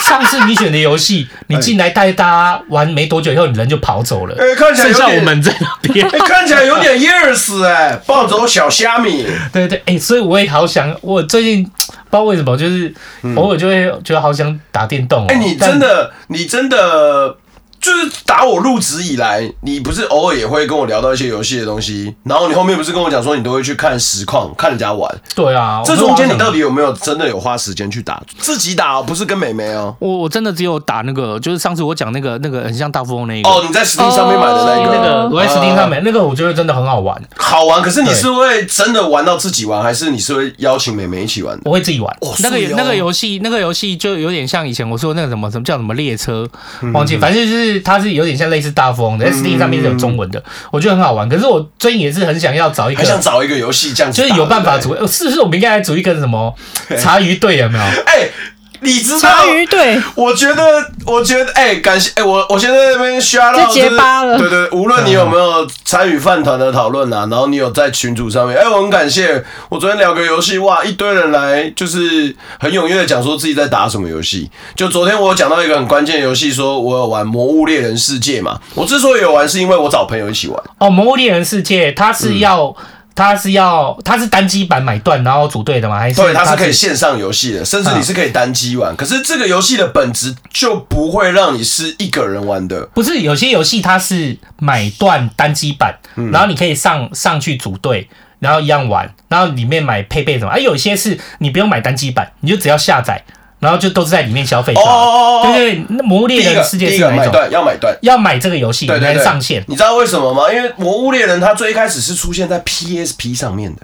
[0.00, 4.34] 上次你选的游戏， 你进来带大家玩没多久以后，你人就跑走了。
[4.38, 7.98] 哎，看起来剩下我们在那边，哎，看起来有点 意思哎。
[8.06, 11.72] 暴走小虾米，对对哎，所以我也好想，我最近不知
[12.10, 12.92] 道为什么，就是
[13.36, 15.26] 偶尔就会觉得好想打电动。
[15.26, 17.36] 哎，你真的，你真的。
[17.80, 25.08] 就是打我入职以来，你不是偶尔也会跟我聊到一些游戏的东西，然后你后面不是跟我讲说你都会去看实况，看人家玩。
[25.34, 28.22] 对啊，这中间你到底有没有真的有花时间去打？
[28.38, 29.94] 自己打哦，不是跟美眉哦。
[29.98, 33.48] 我我真的只有打那个，就是上次我讲那个那个很像大富翁那个。
[33.48, 37.20] 哦，你在 Steam 上面买的那个，那个我在 Steam 上面那个，我觉得真的很好玩。
[37.36, 41.58] 好玩，可是你是会真的玩到自己玩，还是你是会邀请美眉一起玩？
[41.64, 42.16] 我会自己玩。
[42.40, 46.48] 那个那个游戏，那个游戏就有点像以前我说那个什么什么叫什么列车，
[46.92, 48.48] 忘记，反正就是它是有点像。
[48.48, 51.28] 类似大富翁的 SD 上面是有中文的，我觉得很好玩。
[51.28, 54.94] 可是我最近也是很想要找一个，很想找一个游戏这样，就是有办法组。
[55.06, 56.54] 是不是我们应该来组一个什么
[56.98, 57.58] 茶余队？
[57.58, 57.84] 有没有？
[58.06, 58.30] 哎。
[58.80, 59.30] 你知道？
[59.70, 64.38] 对，我觉得，我觉得，哎、欸，感谢，哎、欸，我我现在在那边刷到，结巴了。
[64.38, 69.44] 对，对对，无论你有没有参与饭团的讨论啊，然后你有在群组上面，哎、欸，我很感谢。
[69.68, 74.50] 我昨天聊个游戏，哇，一堆人来，就是很踊跃的讲说自己在打什么游戏。
[74.74, 78.58] 就昨天我讲到一个很关键的游戏，说我有玩《魔物猎人世界》嘛。
[78.74, 80.62] 我之所以有玩，是因为我找朋友一起玩。
[80.78, 82.74] 哦，《魔物猎人世界》它是要。
[83.18, 85.98] 它是要它是单机版买断然后组队的吗？
[85.98, 88.94] 还是对，它是可以线上游戏的，甚至你是可以单机玩。
[88.94, 92.86] 可是这个游戏的本质就不会让你是一个人玩的。
[92.94, 100.50] 不是有些游戏它是买断单机版，然后你可以上上去组队，然后一样玩，然后里面买配备什么。
[100.52, 103.24] 而有些是你不用买单机版，你就只要下载。
[103.60, 107.34] 然后就都是在里面消费，哦哦哦，对对，那魔物猎人世界是哪种？
[107.50, 109.64] 要买断，要买这个游戏才能上线。
[109.68, 110.52] 你知道为什么吗？
[110.52, 113.82] 因为魔物猎人它最一开始是出现在 PSP 上面的。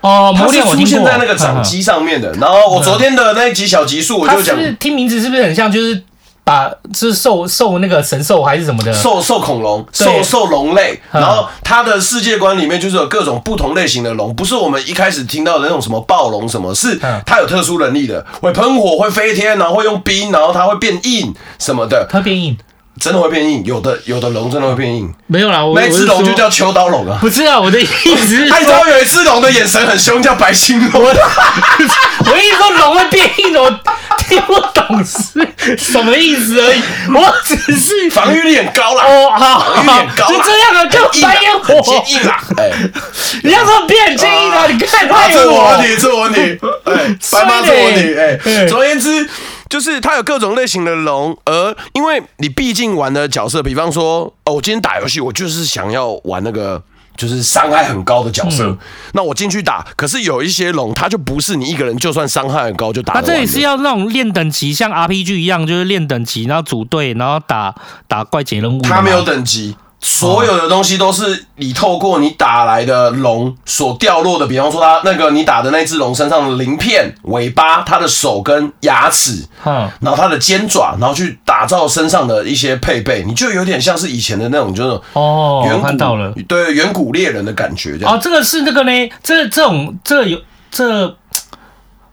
[0.00, 2.32] 哦，魔物猎人出现在那个掌机上面的。
[2.34, 5.70] 然后我昨天的那一集小集数，我就讲，听名字是不是很像？
[5.70, 6.02] 就是。
[6.44, 8.92] 把是兽兽那个神兽还是什么的。
[8.92, 22.56] 兽兽恐龙兽兽龙类，然后它的世界观里面就是有各种不同类型的龙，不是我们一开始听到的那种什么暴龙什么，是它有特殊能力的，会喷火，会飞天，然后会用冰，然后它会变硬什么的，它变硬。
[23.00, 25.12] 真的会变硬，有的有的龙真的会变硬。
[25.26, 27.18] 没有啦，那只龙就叫秋刀龙啊。
[27.20, 31.02] 不是啊，我的意思是， 他知道有一只龙的眼神很凶，叫白星龙。
[31.02, 33.80] 我 我意思说龙会变硬，我
[34.18, 36.80] 听不懂是什么意思而已。
[37.12, 39.04] 我只是防御力很高啦。
[39.04, 42.40] 哦，好，防御力很高，就这样啊，就白烟火坚硬啦。
[42.56, 42.70] 哎，
[43.42, 44.66] 你要说变坚硬啊？
[44.68, 46.40] 你看，这我问题，这我问题。
[46.84, 48.14] 哎，白妈这我问题。
[48.16, 49.28] 哎，总而言之。
[49.74, 56.80] 就是它有各种类型的龙，而因为你毕竟玩的角色，比方说，哦，我今天打游戏，我就是想要玩那个
[57.16, 58.78] 就是伤害很高的角色，嗯、
[59.14, 59.84] 那我进去打。
[59.96, 63.14] 可是有一些龙，它就不是你一个人，就算伤害很高就打。
[63.14, 67.74] 它这里是要那种练等级，像 RPG 一样，就是练等级，然后组队，然后打
[68.06, 68.80] 打怪解任务。
[68.80, 69.74] 它没有等级。
[70.06, 88.14] 所有的东西都是你透过你打来的龙所掉落的，比方说它那个你打的那只龙身上的鳞片、尾巴、它的手跟牙齿，嗯，然后它的尖爪，然后去打造身上的一些配备，你就有点像是以前的那种，就是哦，远古到了，对，远古猎人的感觉这样。
[88.14, 90.38] 哦，这个是那个呢，这这种这有
[90.70, 91.16] 这。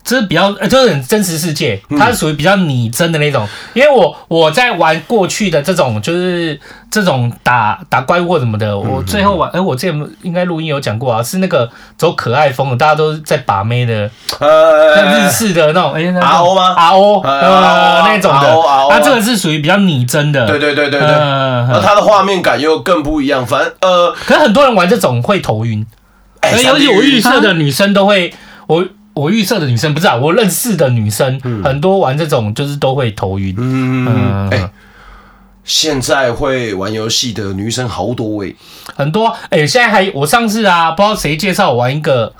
[0.04, 3.48] 这是比较呃，就是很真实世界，它是属于比较拟真的那种。
[3.74, 6.60] 因为我我在玩过去的这种，就是
[6.90, 14.10] 这种打打怪物或什么的，我最后玩，哎，我之前应该录音有讲过啊，是那个走可爱风的，大家都在把妹的，
[14.40, 18.58] 呃，日式的那种，哎，RO 吗？RO，呃，那种的，
[18.90, 23.46] 它这个是属于比较拟真的，对对对对对，而它的画面感又更不一样。
[23.46, 25.86] 反正呃，可是很多人玩这种会头晕，
[26.42, 28.34] 而且我预设的女生都会
[28.66, 28.84] 我。
[29.14, 33.56] 我预测的女生不是啊，我认识的女生、嗯、很多玩这种就是都会头晕。
[33.58, 34.70] 嗯，嗯、欸，
[35.64, 38.56] 现在会玩游戏的女生好多位、欸，
[38.96, 39.28] 很多。
[39.50, 42.34] 哎、欸，现在还我上次啊，不知道谁介绍我玩一个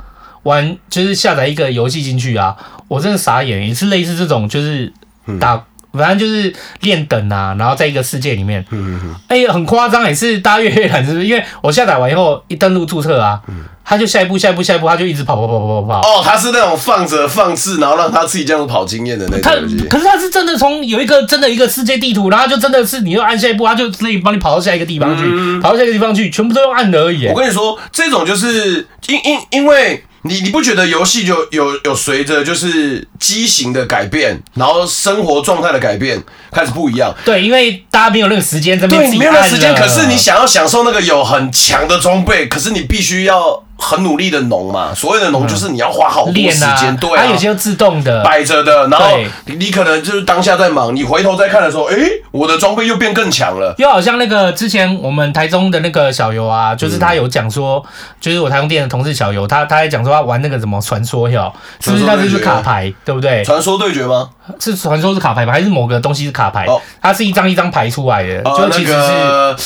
[0.44, 2.56] 玩，就是下载一个游戏进去啊，
[2.88, 4.92] 我真的傻眼，也是类似这种，就是
[5.40, 5.56] 打。
[5.56, 5.62] 嗯
[5.94, 11.26] 反正就是练等啊，然后在一个世界里面，嗯嗯哎、欸，很夸张，也是大家越越懒，是不是？
[11.26, 16.00] 因为我下载完以后一登录注册啊，嗯，他就下一步、下一步、下一步，他就一直跑跑跑跑跑跑。
[16.00, 19.88] 哦，他是那种放着放置，然后让他自己这样子跑经验的那种游戏。
[19.90, 27.28] 可是他是真的从有一个真的一个世界地图，然后就真的是你又按下一步，他就自己帮你跑到下一个地方去，嗯、跑到下一个地方去，全部都用按的而已。
[27.28, 30.04] 我跟你说，这种就是因因因为。
[30.24, 37.14] 你你不觉得游戏就有有随着就是机型的改变，然后生活状态的改变开始不一样？
[37.26, 43.64] 对，因为大家没有那个时间，这边对，你没有那个时间，可是你想要享受那个有很强的装备，可是你必须要。
[43.82, 53.74] 很努力的农嘛，所谓的农就是你要花好多时间，啊、对、啊，它有些自动的摆着的，然后你可能就是当下在忙，你回头再看的时候，哎、欸，我的装备又变更强了。
[53.80, 57.84] 又好像那个之前我们台中的那个小游啊，就是他有讲说，
[58.20, 62.06] 就是我台中店的同事小游，他他还讲说他玩那个什么传说哟，是不是？
[62.06, 63.44] 他就是卡牌，对不对？
[63.44, 64.30] 传说对决吗？
[64.60, 65.52] 是传说是卡牌吗？
[65.52, 66.66] 还是某个东西是卡牌？
[66.68, 68.98] 哦，它是一张一张牌出来的，就其实是。
[68.98, 69.58] 呃那个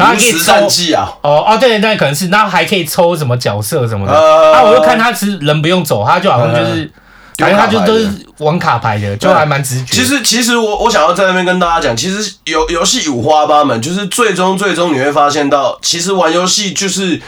[0.00, 4.12] 然后还可以抽啊，哦哦，对，那可能是，然后还可以抽什么角色什么的。
[4.12, 6.90] 呃、啊，我就看他其实人不用走，他就好像就是，
[7.36, 8.08] 反正、呃、他就都是
[8.38, 9.94] 玩卡牌的，就还蛮直觉。
[9.94, 17.20] 其实，其实我我想要在那边跟大家讲，其实游游戏五花八门，就是最终最终你会发现到，其实玩游戏就是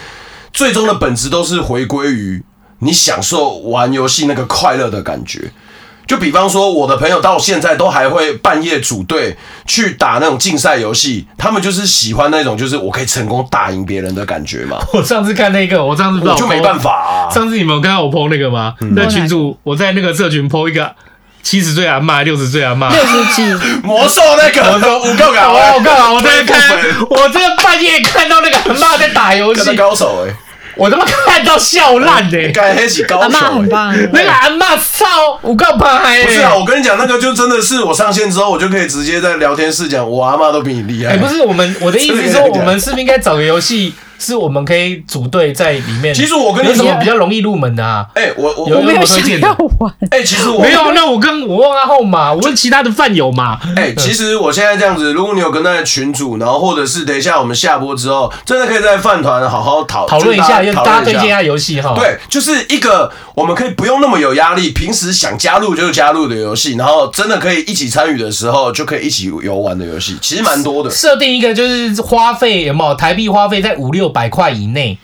[0.53, 2.43] 最终的本质都是回归于
[2.79, 5.53] 你享受玩游戏那个快乐的感觉。
[6.13, 14.77] 就比方说，我的朋友到现在都还会半夜组队去打那种竞赛游戏，他们就是喜欢那种，就是我可以成功打赢别人的感觉嘛。
[14.93, 17.33] 我上次看那个，我上次我就没办法啊。
[17.33, 18.75] 上次你们有看到我 po 那个吗？
[18.83, 20.95] 嗯、那群主，我在那个社群 po 一个
[21.43, 30.37] 七十岁阿嬷，六十岁阿嬷，六十几 魔兽那个，我说 我够搞，我够搞，我在看，我这个半夜看到那个阿嬷在打游戏，高手哎、欸。
[30.77, 36.25] 我他妈看到笑烂的，干黑起高手，阿嬷很棒，那个阿嬷操，我告白。
[36.25, 41.13] 不是啊，我跟你讲，那个就真的是我上线之后，我就可以直接在聊天室讲，我阿嬷都比你厉害。
[41.13, 46.15] 哎，不是我们，我的意思是说，我们是不是应该找个游戏是我们可以组队在里面。
[46.15, 48.07] 其实我跟你说有什么比较容易入门的啊？
[48.15, 53.59] 哎、我我没有想要玩，哎、其实我没有，那我跟我问阿后嘛，我问其他的饭友嘛。
[53.77, 70.91] 哎、其实我现在这样子，如果你有跟那个群主，然后或者是等一下我们下播之后，真的可以在饭团好好讨讨论一下，就是大家推荐一下游戏哈。，对，就是一个我们可以不用那么有压力，平时想加入就加入的游戏，然后真的可以一起参与的时候就可以一起游玩的游戏，其实蛮多的。
[70.91, 74.97] 设定一个就是花费有没有台币花费在五六百块以内。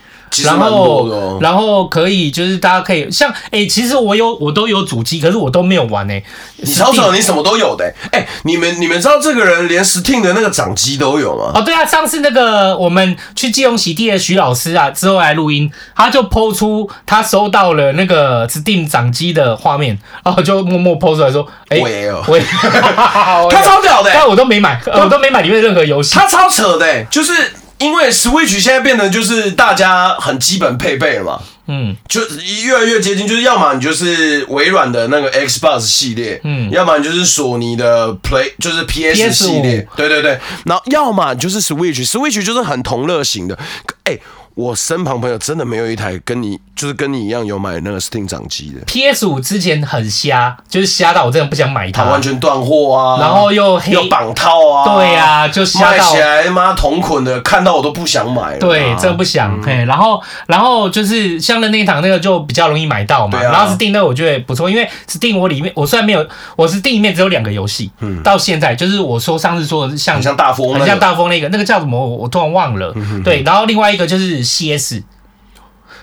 [0.44, 6.24] 然后哦，然后可以就是大家可以像哎、欸，其实我有我都有主机，可是我都没有玩哎、欸。
[6.56, 7.94] 你超扯，你什么都有的、欸。
[8.12, 11.52] 哎、欸，你们你们知道这个人连 Steam 的那个掌机都有吗？
[11.54, 27.32] 哦，对啊，上次那个我们去基隆洗地的徐老师啊，之后来录音，他就 PO 出他收到了那个 Steam 掌机的画面，然后就默默 PO 出来说，哎、欸，我也有，我也，他超屌的、欸，但我都没买，我都没买里面任何游戏，他超扯的、欸，就是。
[27.78, 32.20] 因为 Switch 现在变得就是大家很基本配备了嘛，嗯，就
[32.64, 43.58] 越来越接近，就是要么你就是微软的那个 Xbox 系列，嗯，要么你就是索尼的 Play，就是 PS 系列，对对对，然后要么就是 Switch，Switch 就是很同乐型的，
[44.04, 44.20] 哎、欸。
[44.58, 48.84] 我身旁朋友真的没有一台跟你就是跟你一样有买那个 Steam 掌机的。
[48.86, 55.90] PS 五之前很瞎，就是瞎到我真的不想买它，它完全断货啊，然后又黑又绑套啊，对啊，就瞎到。
[55.90, 58.58] 卖起来妈同捆的，看到我都不想买了。
[58.58, 59.62] 对，真的不想。
[59.62, 75.02] 嘿、嗯，然后然后就是像任天堂那个就比较容易买到嘛，啊、然后 Steam 那个我觉得不错，因为 Steam 我里面我虽然没有，我 Steam 里面只有两个游戏，嗯，到现在就是我说上次说的像很像大风、那个，很像大风那个那个叫什么我我突然忘了，嗯、对，然后另外一个就是 CS。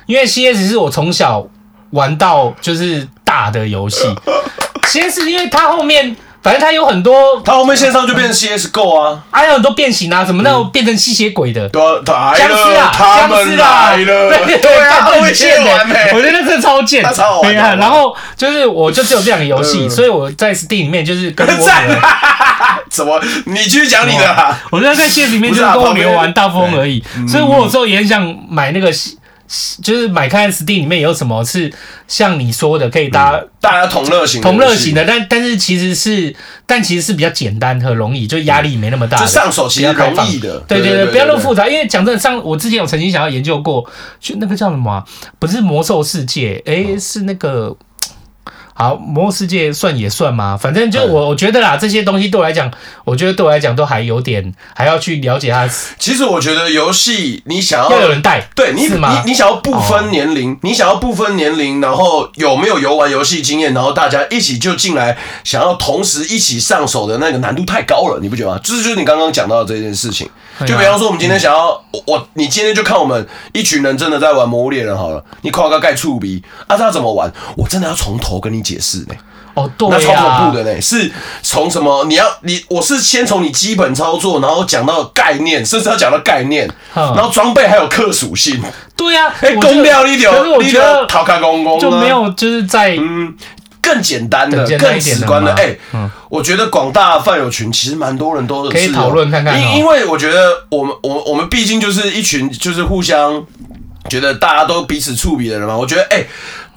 [0.06, 1.46] 因为 CS 是我从小
[1.92, 4.04] 玩到就是大的游戏
[4.84, 14.90] ，CS 因为它后面反正它有很多，它后面线上就变成 CS GO 啊，还有很多变形啊，什么那种变成吸血鬼的，对，僵尸啊，僵尸啊，对对 对，
[15.24, 15.72] 很贱的，
[16.14, 17.56] 我觉得这超贱，超好玩。
[17.80, 21.54] 然后就是我就只有这两个游戏，所以我在 Steam 里面就是跟我
[22.92, 23.20] 怎么？
[23.46, 28.94] 你继续讲你的，我觉得在 CS 里面就是跟我女儿玩大风而已，所以我有时候也很想买那个。
[29.82, 31.72] 就是买看 Steam 里面有什么是
[32.08, 40.60] 像你说的可以大家、嗯、大家同乐型同乐型的，但但是其实是但其实是比较简单和容易，就压力没那么大，就上手其实容易的。
[40.68, 43.88] 对对对，不要那么复杂，因为讲真的，上我之前有曾经想要研究过，
[44.20, 45.06] 就那个叫什么、啊？
[45.40, 47.76] 不是魔兽世界，诶、欸，是那个。
[48.78, 50.58] 好，魔兽世界算也算嘛？
[50.58, 52.70] 反正就我我觉得啦，这些东西对我来讲，
[53.06, 55.66] 我觉得对我来讲都还有点，还要去了解它。
[55.98, 68.60] 其实我觉得游戏你想要要有人带，对你你你想要不分年龄，哦、你想要不分年龄，然后有没有游玩游戏经验，然后大家一起就进来，想要同时一起上手的那个难度太高了，你不觉得吗？
[68.62, 70.30] 就是就是你刚刚讲到的这件事情。
[70.66, 71.70] 就比方说，我们今天想要
[72.08, 77.30] 我，你今天就看我们一群人真的在玩《魔物猎人》好了，你夸个盖触鼻，啊，他怎么玩？
[77.58, 79.16] 我真的要从头跟你解释呢。
[79.54, 81.10] 哦，对那超恐怖的呢，是
[81.42, 82.04] 从什么？
[82.06, 88.62] 你要你，我是先从你基本操作，然后讲到概念，甚至要讲到概念，然后装备还有克属性。
[88.98, 93.34] 对呀，哎，公料一点，我觉得逃开公公就没有，就是在嗯。
[93.88, 103.46] 更简单的、更直观的，哎、欸，嗯、我觉得广大饭友群其实蛮多人都可以讨论看看，因因为我觉得我们我我们毕竟就是一群就是互相
[104.10, 105.78] 觉得大家都彼此触笔的人嘛。
[105.78, 106.28] 我觉得，哎、欸，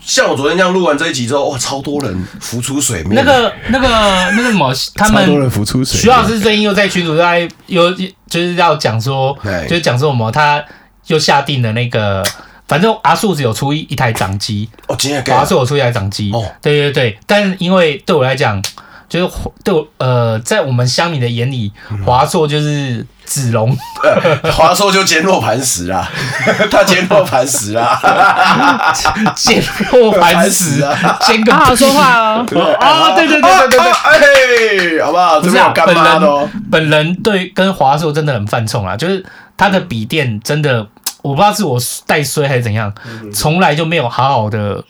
[0.09, 3.15] 像我昨天这样录完这一集之后，哇，超多人浮出水面。
[3.15, 3.89] 那个那个
[4.33, 6.03] 那个什么，他们超多人浮出水面。
[6.03, 9.37] 徐老师最近又在群组在又就是要讲说，
[9.69, 10.65] 就是讲说什么，他
[11.09, 12.25] 又下定了那个。
[12.67, 18.63] 反正阿树只有出一一台掌机，哦，今天阿树有出一台掌机，哦，对对对，但因为对我来讲，
[19.09, 21.71] 就是对我呃，在我们乡民的眼里，
[22.05, 23.77] 华硕就是子龙，
[24.53, 26.09] 华硕就坚若磐石啦，
[26.73, 28.01] 他坚若磐石啦，
[29.37, 29.63] 坚
[29.93, 32.47] 若磐石啊，坚个好好说话哦，
[32.81, 35.41] 啊，对对对对对对，哎，好不好？
[35.41, 39.25] 不是啊，本人本人对跟华硕真的很犯冲啊，就是
[39.57, 40.87] 他的笔电真的。
[41.23, 42.93] 我不知道是我带衰还是怎样，
[43.33, 44.83] 从来就没有好好的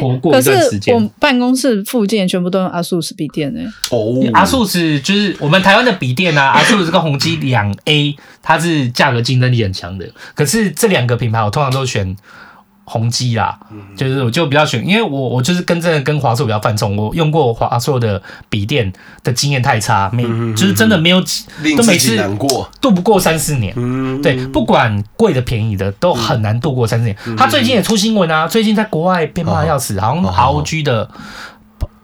[0.00, 0.94] 活过一段时间。
[0.94, 3.60] 我办公室附近全部都用阿素斯笔电呢。
[3.90, 10.08] 哦，ASUS 就是我们台湾的笔电啊 阿素斯跟宏基两 A，它是价格竞争力很强的。
[10.34, 12.16] 可是这两个品牌，我通常都选。
[12.84, 13.58] 宏基啦，
[13.96, 18.92] 就是我就比较选，因为我我就是跟真的跟华硕比较犯冲，我用过华硕的笔电
[19.22, 20.22] 的经验太差，没
[20.54, 21.20] 就是真的没有，
[21.76, 22.16] 都每次
[22.80, 23.74] 度不过三四年。
[24.22, 27.16] 对，不管贵的便宜的都很难度过三四年。
[27.36, 31.08] 他最近也出新闻啊，最近在国外被骂要死，好像 ROG 的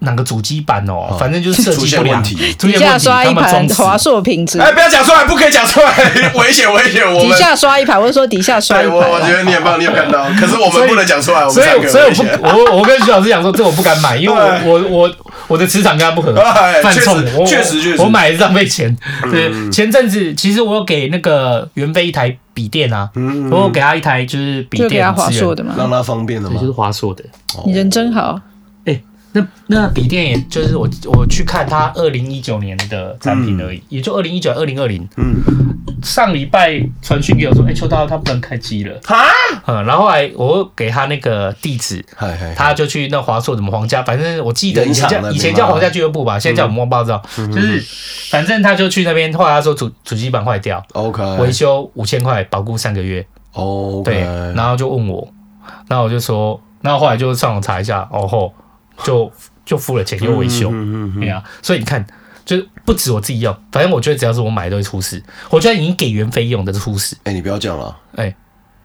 [0.01, 4.59] 哪个主机板哦，反正就是设计不良，出现问题底下刷一盘华硕品质。
[4.59, 5.93] 哎，不要讲出来，不可以讲出来，
[6.35, 7.07] 危险危险！
[7.07, 8.95] 我们底下刷一盘，我是说底下刷一盘。
[8.95, 15.11] 我我觉得你很棒，你有看到，可是我们不能讲出来， 所以所以我不我我跟徐老师讲说，这我不敢买，因为我我我
[15.49, 16.35] 我的磁场跟他不合，
[16.83, 17.23] 犯冲。
[17.47, 18.97] 确实确实，我买浪费钱。
[19.31, 23.11] 对，前阵子其实我有给那个袁飞一台笔电啊，
[23.51, 27.23] 我有给他一台就是笔电，给他华硕的嘛，让他方便的嘛，就是华硕的。
[27.67, 28.41] 你人真好。
[29.33, 35.09] 那那笔电也就是我我去看它二零一九年的产品而已，嗯、也就二零一九二零二零。
[35.17, 35.37] 嗯，
[36.03, 38.99] 上礼拜传讯给我说，哎、欸，秋刀他不能开机了。
[39.05, 39.25] 哈，
[39.67, 47.81] 嗯，然后后来我给他那个地址，嘿嘿嘿他就去那华硕什么皇家，反正我记得以前叫以前叫皇家俱乐部吧，现在叫我们不知道，嗯、就是
[48.31, 54.23] 反正他就去那边，后来他说主主机板坏掉，OK，维修五千块，保固三个月，OK，对，
[54.55, 55.29] 然后就问我，
[55.87, 58.53] 然后我就说，那后后来就上网查一下，哦吼。
[59.05, 59.33] 就
[59.65, 60.71] 就付了钱又维修，
[61.21, 62.05] 对啊，所以你看，
[62.45, 65.23] 就是不止我自己用，反正我觉得只要是我买的都会出事。
[65.49, 67.17] 我觉得已经给原费用的出事。
[67.25, 68.35] 哎，你不要这样了，哎，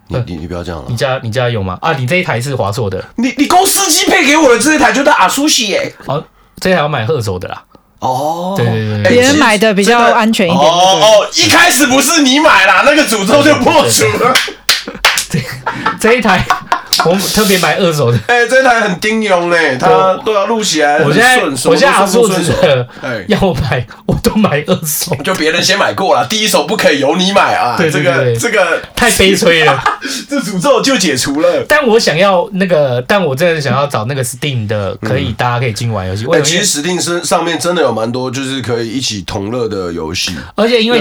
[0.07, 0.87] 你你你不要这样了。
[0.87, 1.77] 你家你家有吗？
[1.81, 3.03] 啊，你这一台是华硕的。
[3.15, 5.95] 你你公司机配给我的这一台就是阿苏西耶。
[6.05, 6.23] 哦，
[6.59, 7.63] 这一台要买二手的啦。
[7.99, 10.61] 哦，对对对，别人买的比较安全一点。
[10.61, 14.33] 哦哦，一开始不是你买啦，那个诅咒就破除了。
[15.29, 15.39] 这，
[15.99, 16.45] 这一台。
[17.11, 20.99] 我特别买二手的，哎，这台很丁用嘞，它都要录起来。
[20.99, 22.87] 我现在我现在阿叔子的，
[23.27, 27.75] 要我买我都买二手，就别人先买过了，第一手不可以由你买啊。
[27.77, 29.81] 对，这个这个太悲催了，
[30.29, 31.63] 这诅咒就解除了。
[31.67, 36.25] 但我想要那个，但我真的想要找那个 Steam 的，可以大家可以进玩游戏。
[36.31, 40.99] 哎，其实 Steam 是上面真的有蛮多，就是可以一起同乐的游戏，而且因为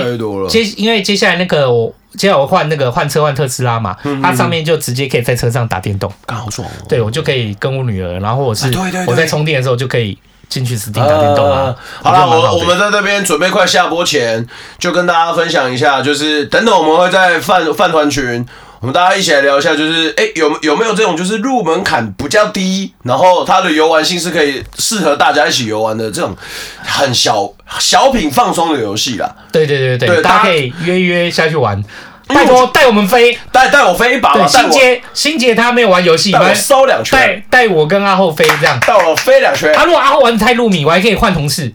[0.49, 1.93] 接因为接下来那个我。
[2.17, 6.69] 接下来我换那个换车换特斯拉嘛，它上面就直接可以在车上打电动，刚好爽。
[6.89, 8.71] 对，我就可以跟我女儿，然后我是
[9.07, 11.75] 我在充电的时候就可以进去 Steam 打电动啊。
[12.03, 14.47] 好了，我我们在这边准备快下播前，
[14.79, 18.47] 就跟大家分享一下，就是等等我们会在饭饭团群。
[18.85, 26.37] 我们大家一起来聊一下，就是哎，有有没有这种就是入门槛比较低，然后它的游玩性是可以适合大家一起游玩的这种
[26.83, 29.35] 很小小品放松的游戏啦？
[29.51, 31.83] 对对对对，对大家可以约约下去玩。
[32.27, 34.47] 拜托带我们飞，带带我飞一把。
[34.47, 37.19] 新杰新杰他没有玩游戏，我烧两圈。
[37.51, 39.73] 带带我跟阿后飞这样，带我飞两圈。
[39.75, 41.73] 他如果阿后玩太入迷，我还可以换同事。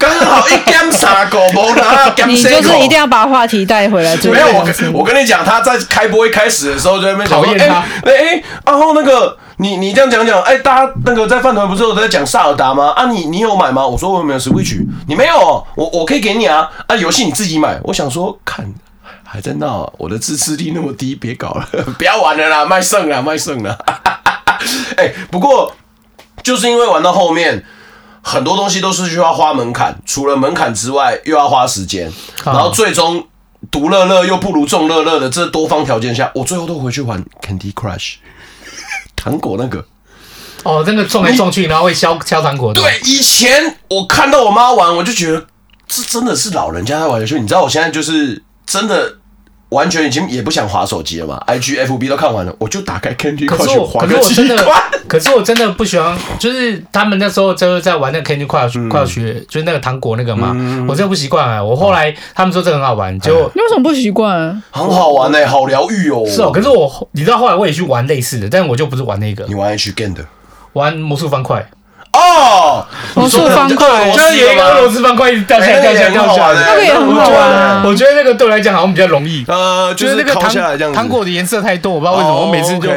[0.00, 1.38] 刚好一 game 三个，
[2.26, 4.16] 你就是一定要把话题带回来。
[4.16, 7.84] 没有我，我跟你讲，他在开播一开始的时候就在那边讨厌他。
[8.06, 12.94] 哎哎，然后那个你你这样讲讲，哎，大家那个在饭团不是有在讲萨尔达吗？
[12.96, 13.86] 啊，你你有买吗？
[13.86, 16.66] 我说我没有 Switch，你没有，我我可以给你啊。
[16.86, 17.78] 啊，游戏你自己买。
[17.84, 18.72] 我想说，看
[19.22, 23.76] 还在闹，我的支持力那么低，别搞了， 不要玩了啦，卖肾了，卖肾了。
[24.96, 25.76] 哎，不过
[26.42, 27.62] 就是因为玩到后面。
[28.22, 32.12] 很多东西都是需要花门槛，除了门槛之外，又要花时间，
[32.44, 33.26] 然后最终
[33.70, 38.14] 独乐乐又不如众乐乐的这多方条件下，我最后都回去玩 Candy Crush，
[39.16, 39.84] 糖果那个。
[40.62, 42.74] 哦，真的撞来撞去，然后会削削糖果。
[42.74, 45.46] 对，以前我看到我妈玩，我就觉得
[45.86, 47.40] 这真的是老人家在玩游戏。
[47.40, 49.19] 你知道我现在就是真的。
[49.70, 54.82] 完全已经也不想划手机了嘛，IG、FB 都看完了，我就打开 Candy Crush 滑个机关。
[55.08, 60.48] 可是我真的不喜欢，就是他们那时候就是在玩那个 Candy Crush，Crush 就是那个糖果那个嘛，
[60.88, 61.62] 我真的不习惯啊。
[61.62, 64.62] 我后来他们说这很好玩，就你为什么不习惯？
[64.70, 66.24] 很好玩哎，好疗愈哦。
[66.26, 69.44] 是哦，可是我你知道后来我也去玩类似的，但我就不是玩那个。
[69.48, 70.24] 你玩 H Game 的？
[70.74, 71.68] 玩魔术方块。
[72.20, 77.82] 哦，魔术方块就是有一个俄罗斯方块一直掉下来，掉下来，掉下来，那个也很好玩。
[77.84, 79.44] 我觉得那个对我来讲好像比较容易。
[79.48, 82.90] 呃，就是那个糖糖果的颜色太多，我不知道为什么我每次就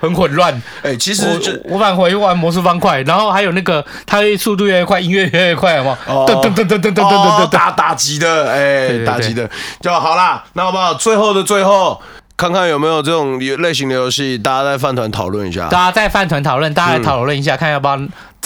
[0.00, 0.62] 很混乱。
[0.82, 6.26] 哎，其实我我返回玩魔术方块，然后还有那个它速度越来越快，音乐越来越快，好不好？
[6.26, 9.48] 噔噔噔噔噔噔噔噔，打打击的，哎，打击的
[9.80, 10.44] 就好啦。
[10.52, 10.94] 那好不好？
[10.94, 12.00] 最后的最后。
[12.36, 15.66] 看看有没有这种类型的游戏，大家在饭团讨论一下。
[15.66, 17.98] 大家在饭团讨论，大家来讨论一下，嗯、看要不要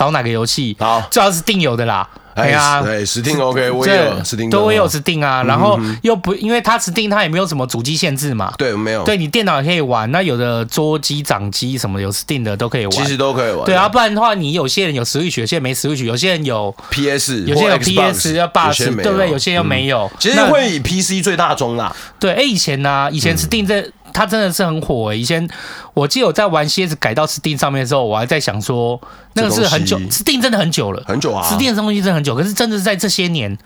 [0.02, 0.76] 找哪个游戏。
[0.80, 2.08] 好，最好是定有的啦。
[2.34, 5.42] 哎呀，对，Steam OK，我也有 Steam，都我有 Steam 啊。
[5.42, 8.52] 然后又不，因为它 Steam 它也没有什么主机限制嘛。
[8.56, 9.04] 对，没有。
[9.04, 12.90] 对你电脑也可以玩，那有的桌机、掌机什么有 Steam 的都可以玩。
[12.90, 13.64] 其实都可以玩。
[13.64, 19.30] 对啊，不然的话，你有些人有 Switch，有些人没 Switch，有些人有 PS，有些人有 PS 要 Box，对不对？
[19.30, 20.10] 有些人又没有。
[20.18, 21.94] 其实会以 PC 最大宗啦。
[22.18, 23.92] 对，哎，以前呢，以前 Steam 这。
[24.12, 25.14] 它真的是很火！
[25.14, 25.48] 以前
[25.94, 29.00] 我记得我在玩蝎子改到 Steam 上面的时候，我还在想说，
[29.34, 33.56] 那个是很久，Steam 真的很久了，很久啊！Steam 这东西真的很久，可是真的是在这些年，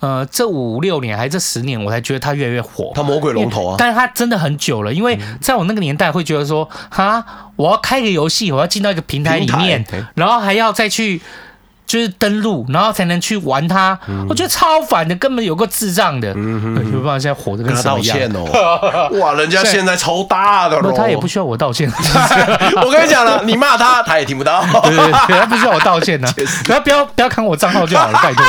[0.00, 2.92] 呃，这五六年还是这十年，我才觉得它越来越火。
[2.94, 3.76] 它魔鬼龙头啊！
[3.78, 7.24] 但是它真的很久了，因为在我那个年代会觉得说，哈，
[7.56, 9.84] 我要开个游戏，我要进到一个平台里面，
[10.14, 11.22] 然后还要再去。
[11.94, 13.96] 就是登录，然后才能去玩它。
[14.08, 16.34] 嗯我觉得超烦的，根本有个智障的。
[16.34, 19.08] 没办法，现在火的跟什么一样道歉哦！
[19.20, 21.88] 哇，人家现在超大的不，咯，他也不需要我道歉。
[22.84, 24.60] 我跟你讲了，你骂他，他也听不到。
[24.82, 26.34] 对对对，他不需要我道歉呢、 啊，
[26.64, 28.44] 不要不要不要砍我账号就好了，拜托。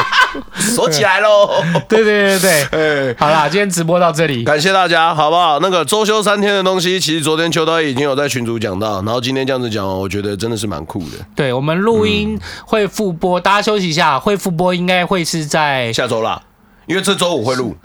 [0.57, 1.47] 锁起来喽！
[1.87, 5.59] 对对对对对，哎，好啦，今天直播到这里，感谢大家，好不好？
[5.59, 11.17] 那个周休三天的东西，其实昨天秋刀已经有在群主讲到，然后今天这样子讲，我觉得真的是蛮酷的。
[11.35, 16.41] 对我们录音会复播，大家休息一下，会复播应该会是在下周啦，
[16.85, 17.75] 因为这周五会录。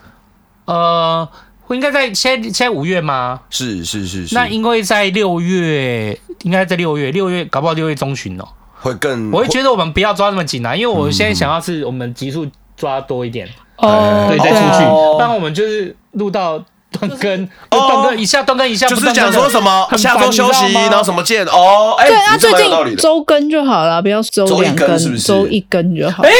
[0.66, 1.28] 呃，
[1.62, 3.40] 会应该在现在现在五月吗？
[3.50, 8.44] 是是是是，那应该在六月，应该在六月，六月搞不好六月中旬哦。
[8.82, 12.46] 会更，我会觉得我们不要抓那么紧啊，因为我现在想要是我们集数
[12.76, 13.46] 抓多一点，
[13.76, 25.22] 哦，对，再出去，哦不然我们就是录到断更，就断更一下，断更一下，就是讲说什么下周休息，然后什么见哦，哎，对啊，最近周更就好了，不要周两更是不是？
[25.22, 26.22] 周一更就好。
[26.22, 26.30] 哎，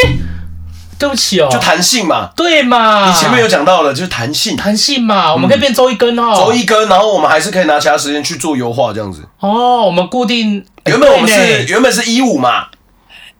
[0.98, 9.22] 对不起哦，就弹性嘛，对嘛，你前面有讲到了，就是弹性，弹性嘛，我们可以变周一更哦，周一更，然后我们还是可以拿其他时间去做优化，这样子。
[9.38, 12.66] 哦，我们固定原本我们是原本是一五嘛，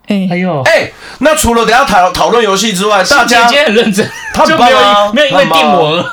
[0.07, 0.29] 哎。
[0.31, 5.63] 哎呦，哎，那除了等下讨讨论游戏之外，大家姐姐很认真，他就没有啊没有因为他很棒啊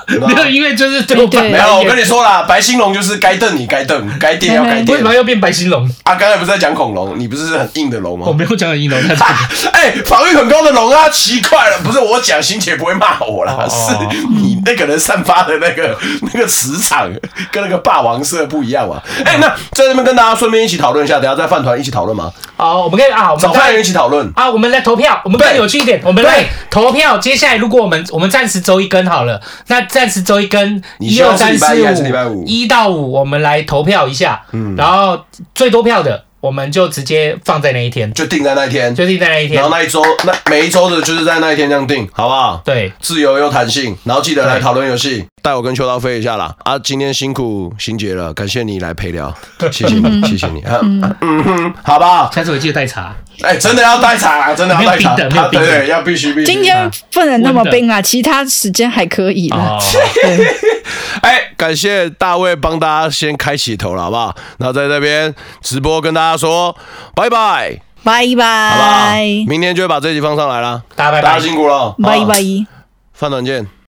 [0.07, 5.13] 定我，没有因为就是对我对没有，我跟你说啦，白兴龙就是该瞪你该瞪，该 电要该电为什么。
[5.17, 5.83] 要变白星龙？
[6.03, 8.25] 啊，刚才不是在讲恐龙，你不是很硬的龙吗？
[8.27, 9.17] 我没有讲很硬龙，但
[9.55, 15.97] 是 哎，防御很高的龙啊，奇怪了，不是我讲，欣姐不会骂我啦，哦是你那个人散发的那个
[16.33, 17.11] 那个磁场
[17.51, 19.01] 跟那个霸王色不一样嘛。
[19.25, 22.31] 哎，那在这边跟大家顺便一起讨论一下，等下在饭团一起讨论吗？
[22.57, 24.31] 好，我们可以啊，我们找饭人一起讨论。
[24.35, 27.17] 啊，我们来投票，我们更对有趣一点，我们来对投票。
[27.17, 31.65] 接下来，如果我们我们暂时周一更好了，那暂时周一更你一二三四
[32.29, 35.19] 五一到五，我们来投票一下，嗯，然后
[35.53, 39.61] 最多票的，我们就直接放在那一天，就定在那一天，就定在那一天。
[39.61, 39.69] 然后。
[39.69, 42.61] 那一周那每一周的就是在那一天这样定，好不好？
[42.63, 46.53] 对，自由又弹性，然后记得来讨论游戏，带我跟秋刀飞一下啦！
[46.65, 49.33] 啊，今天辛苦欣姐了，感谢你来陪聊，
[49.71, 52.29] 谢谢你，谢谢你，啊嗯哼，好不好？
[52.33, 53.15] 下次我记得带茶。
[53.41, 56.51] 哎，真的要带茶，真的要带茶，对对，要必须必须。
[56.51, 59.57] 今天不能那么冰啊，其他时间还可以啦。
[59.57, 59.79] 哦，
[60.21, 60.47] 对，
[61.23, 64.35] 哎，感谢大卫帮大家先开起头了，好不好？
[64.59, 66.75] 然后在这边直播跟大家说
[67.15, 69.21] 拜拜，拜好不好拜，？
[69.47, 72.35] 明天就会把这集放上来啦，大家拜拜大家辛苦了，拜拜。
[73.13, 73.76] 饭团见。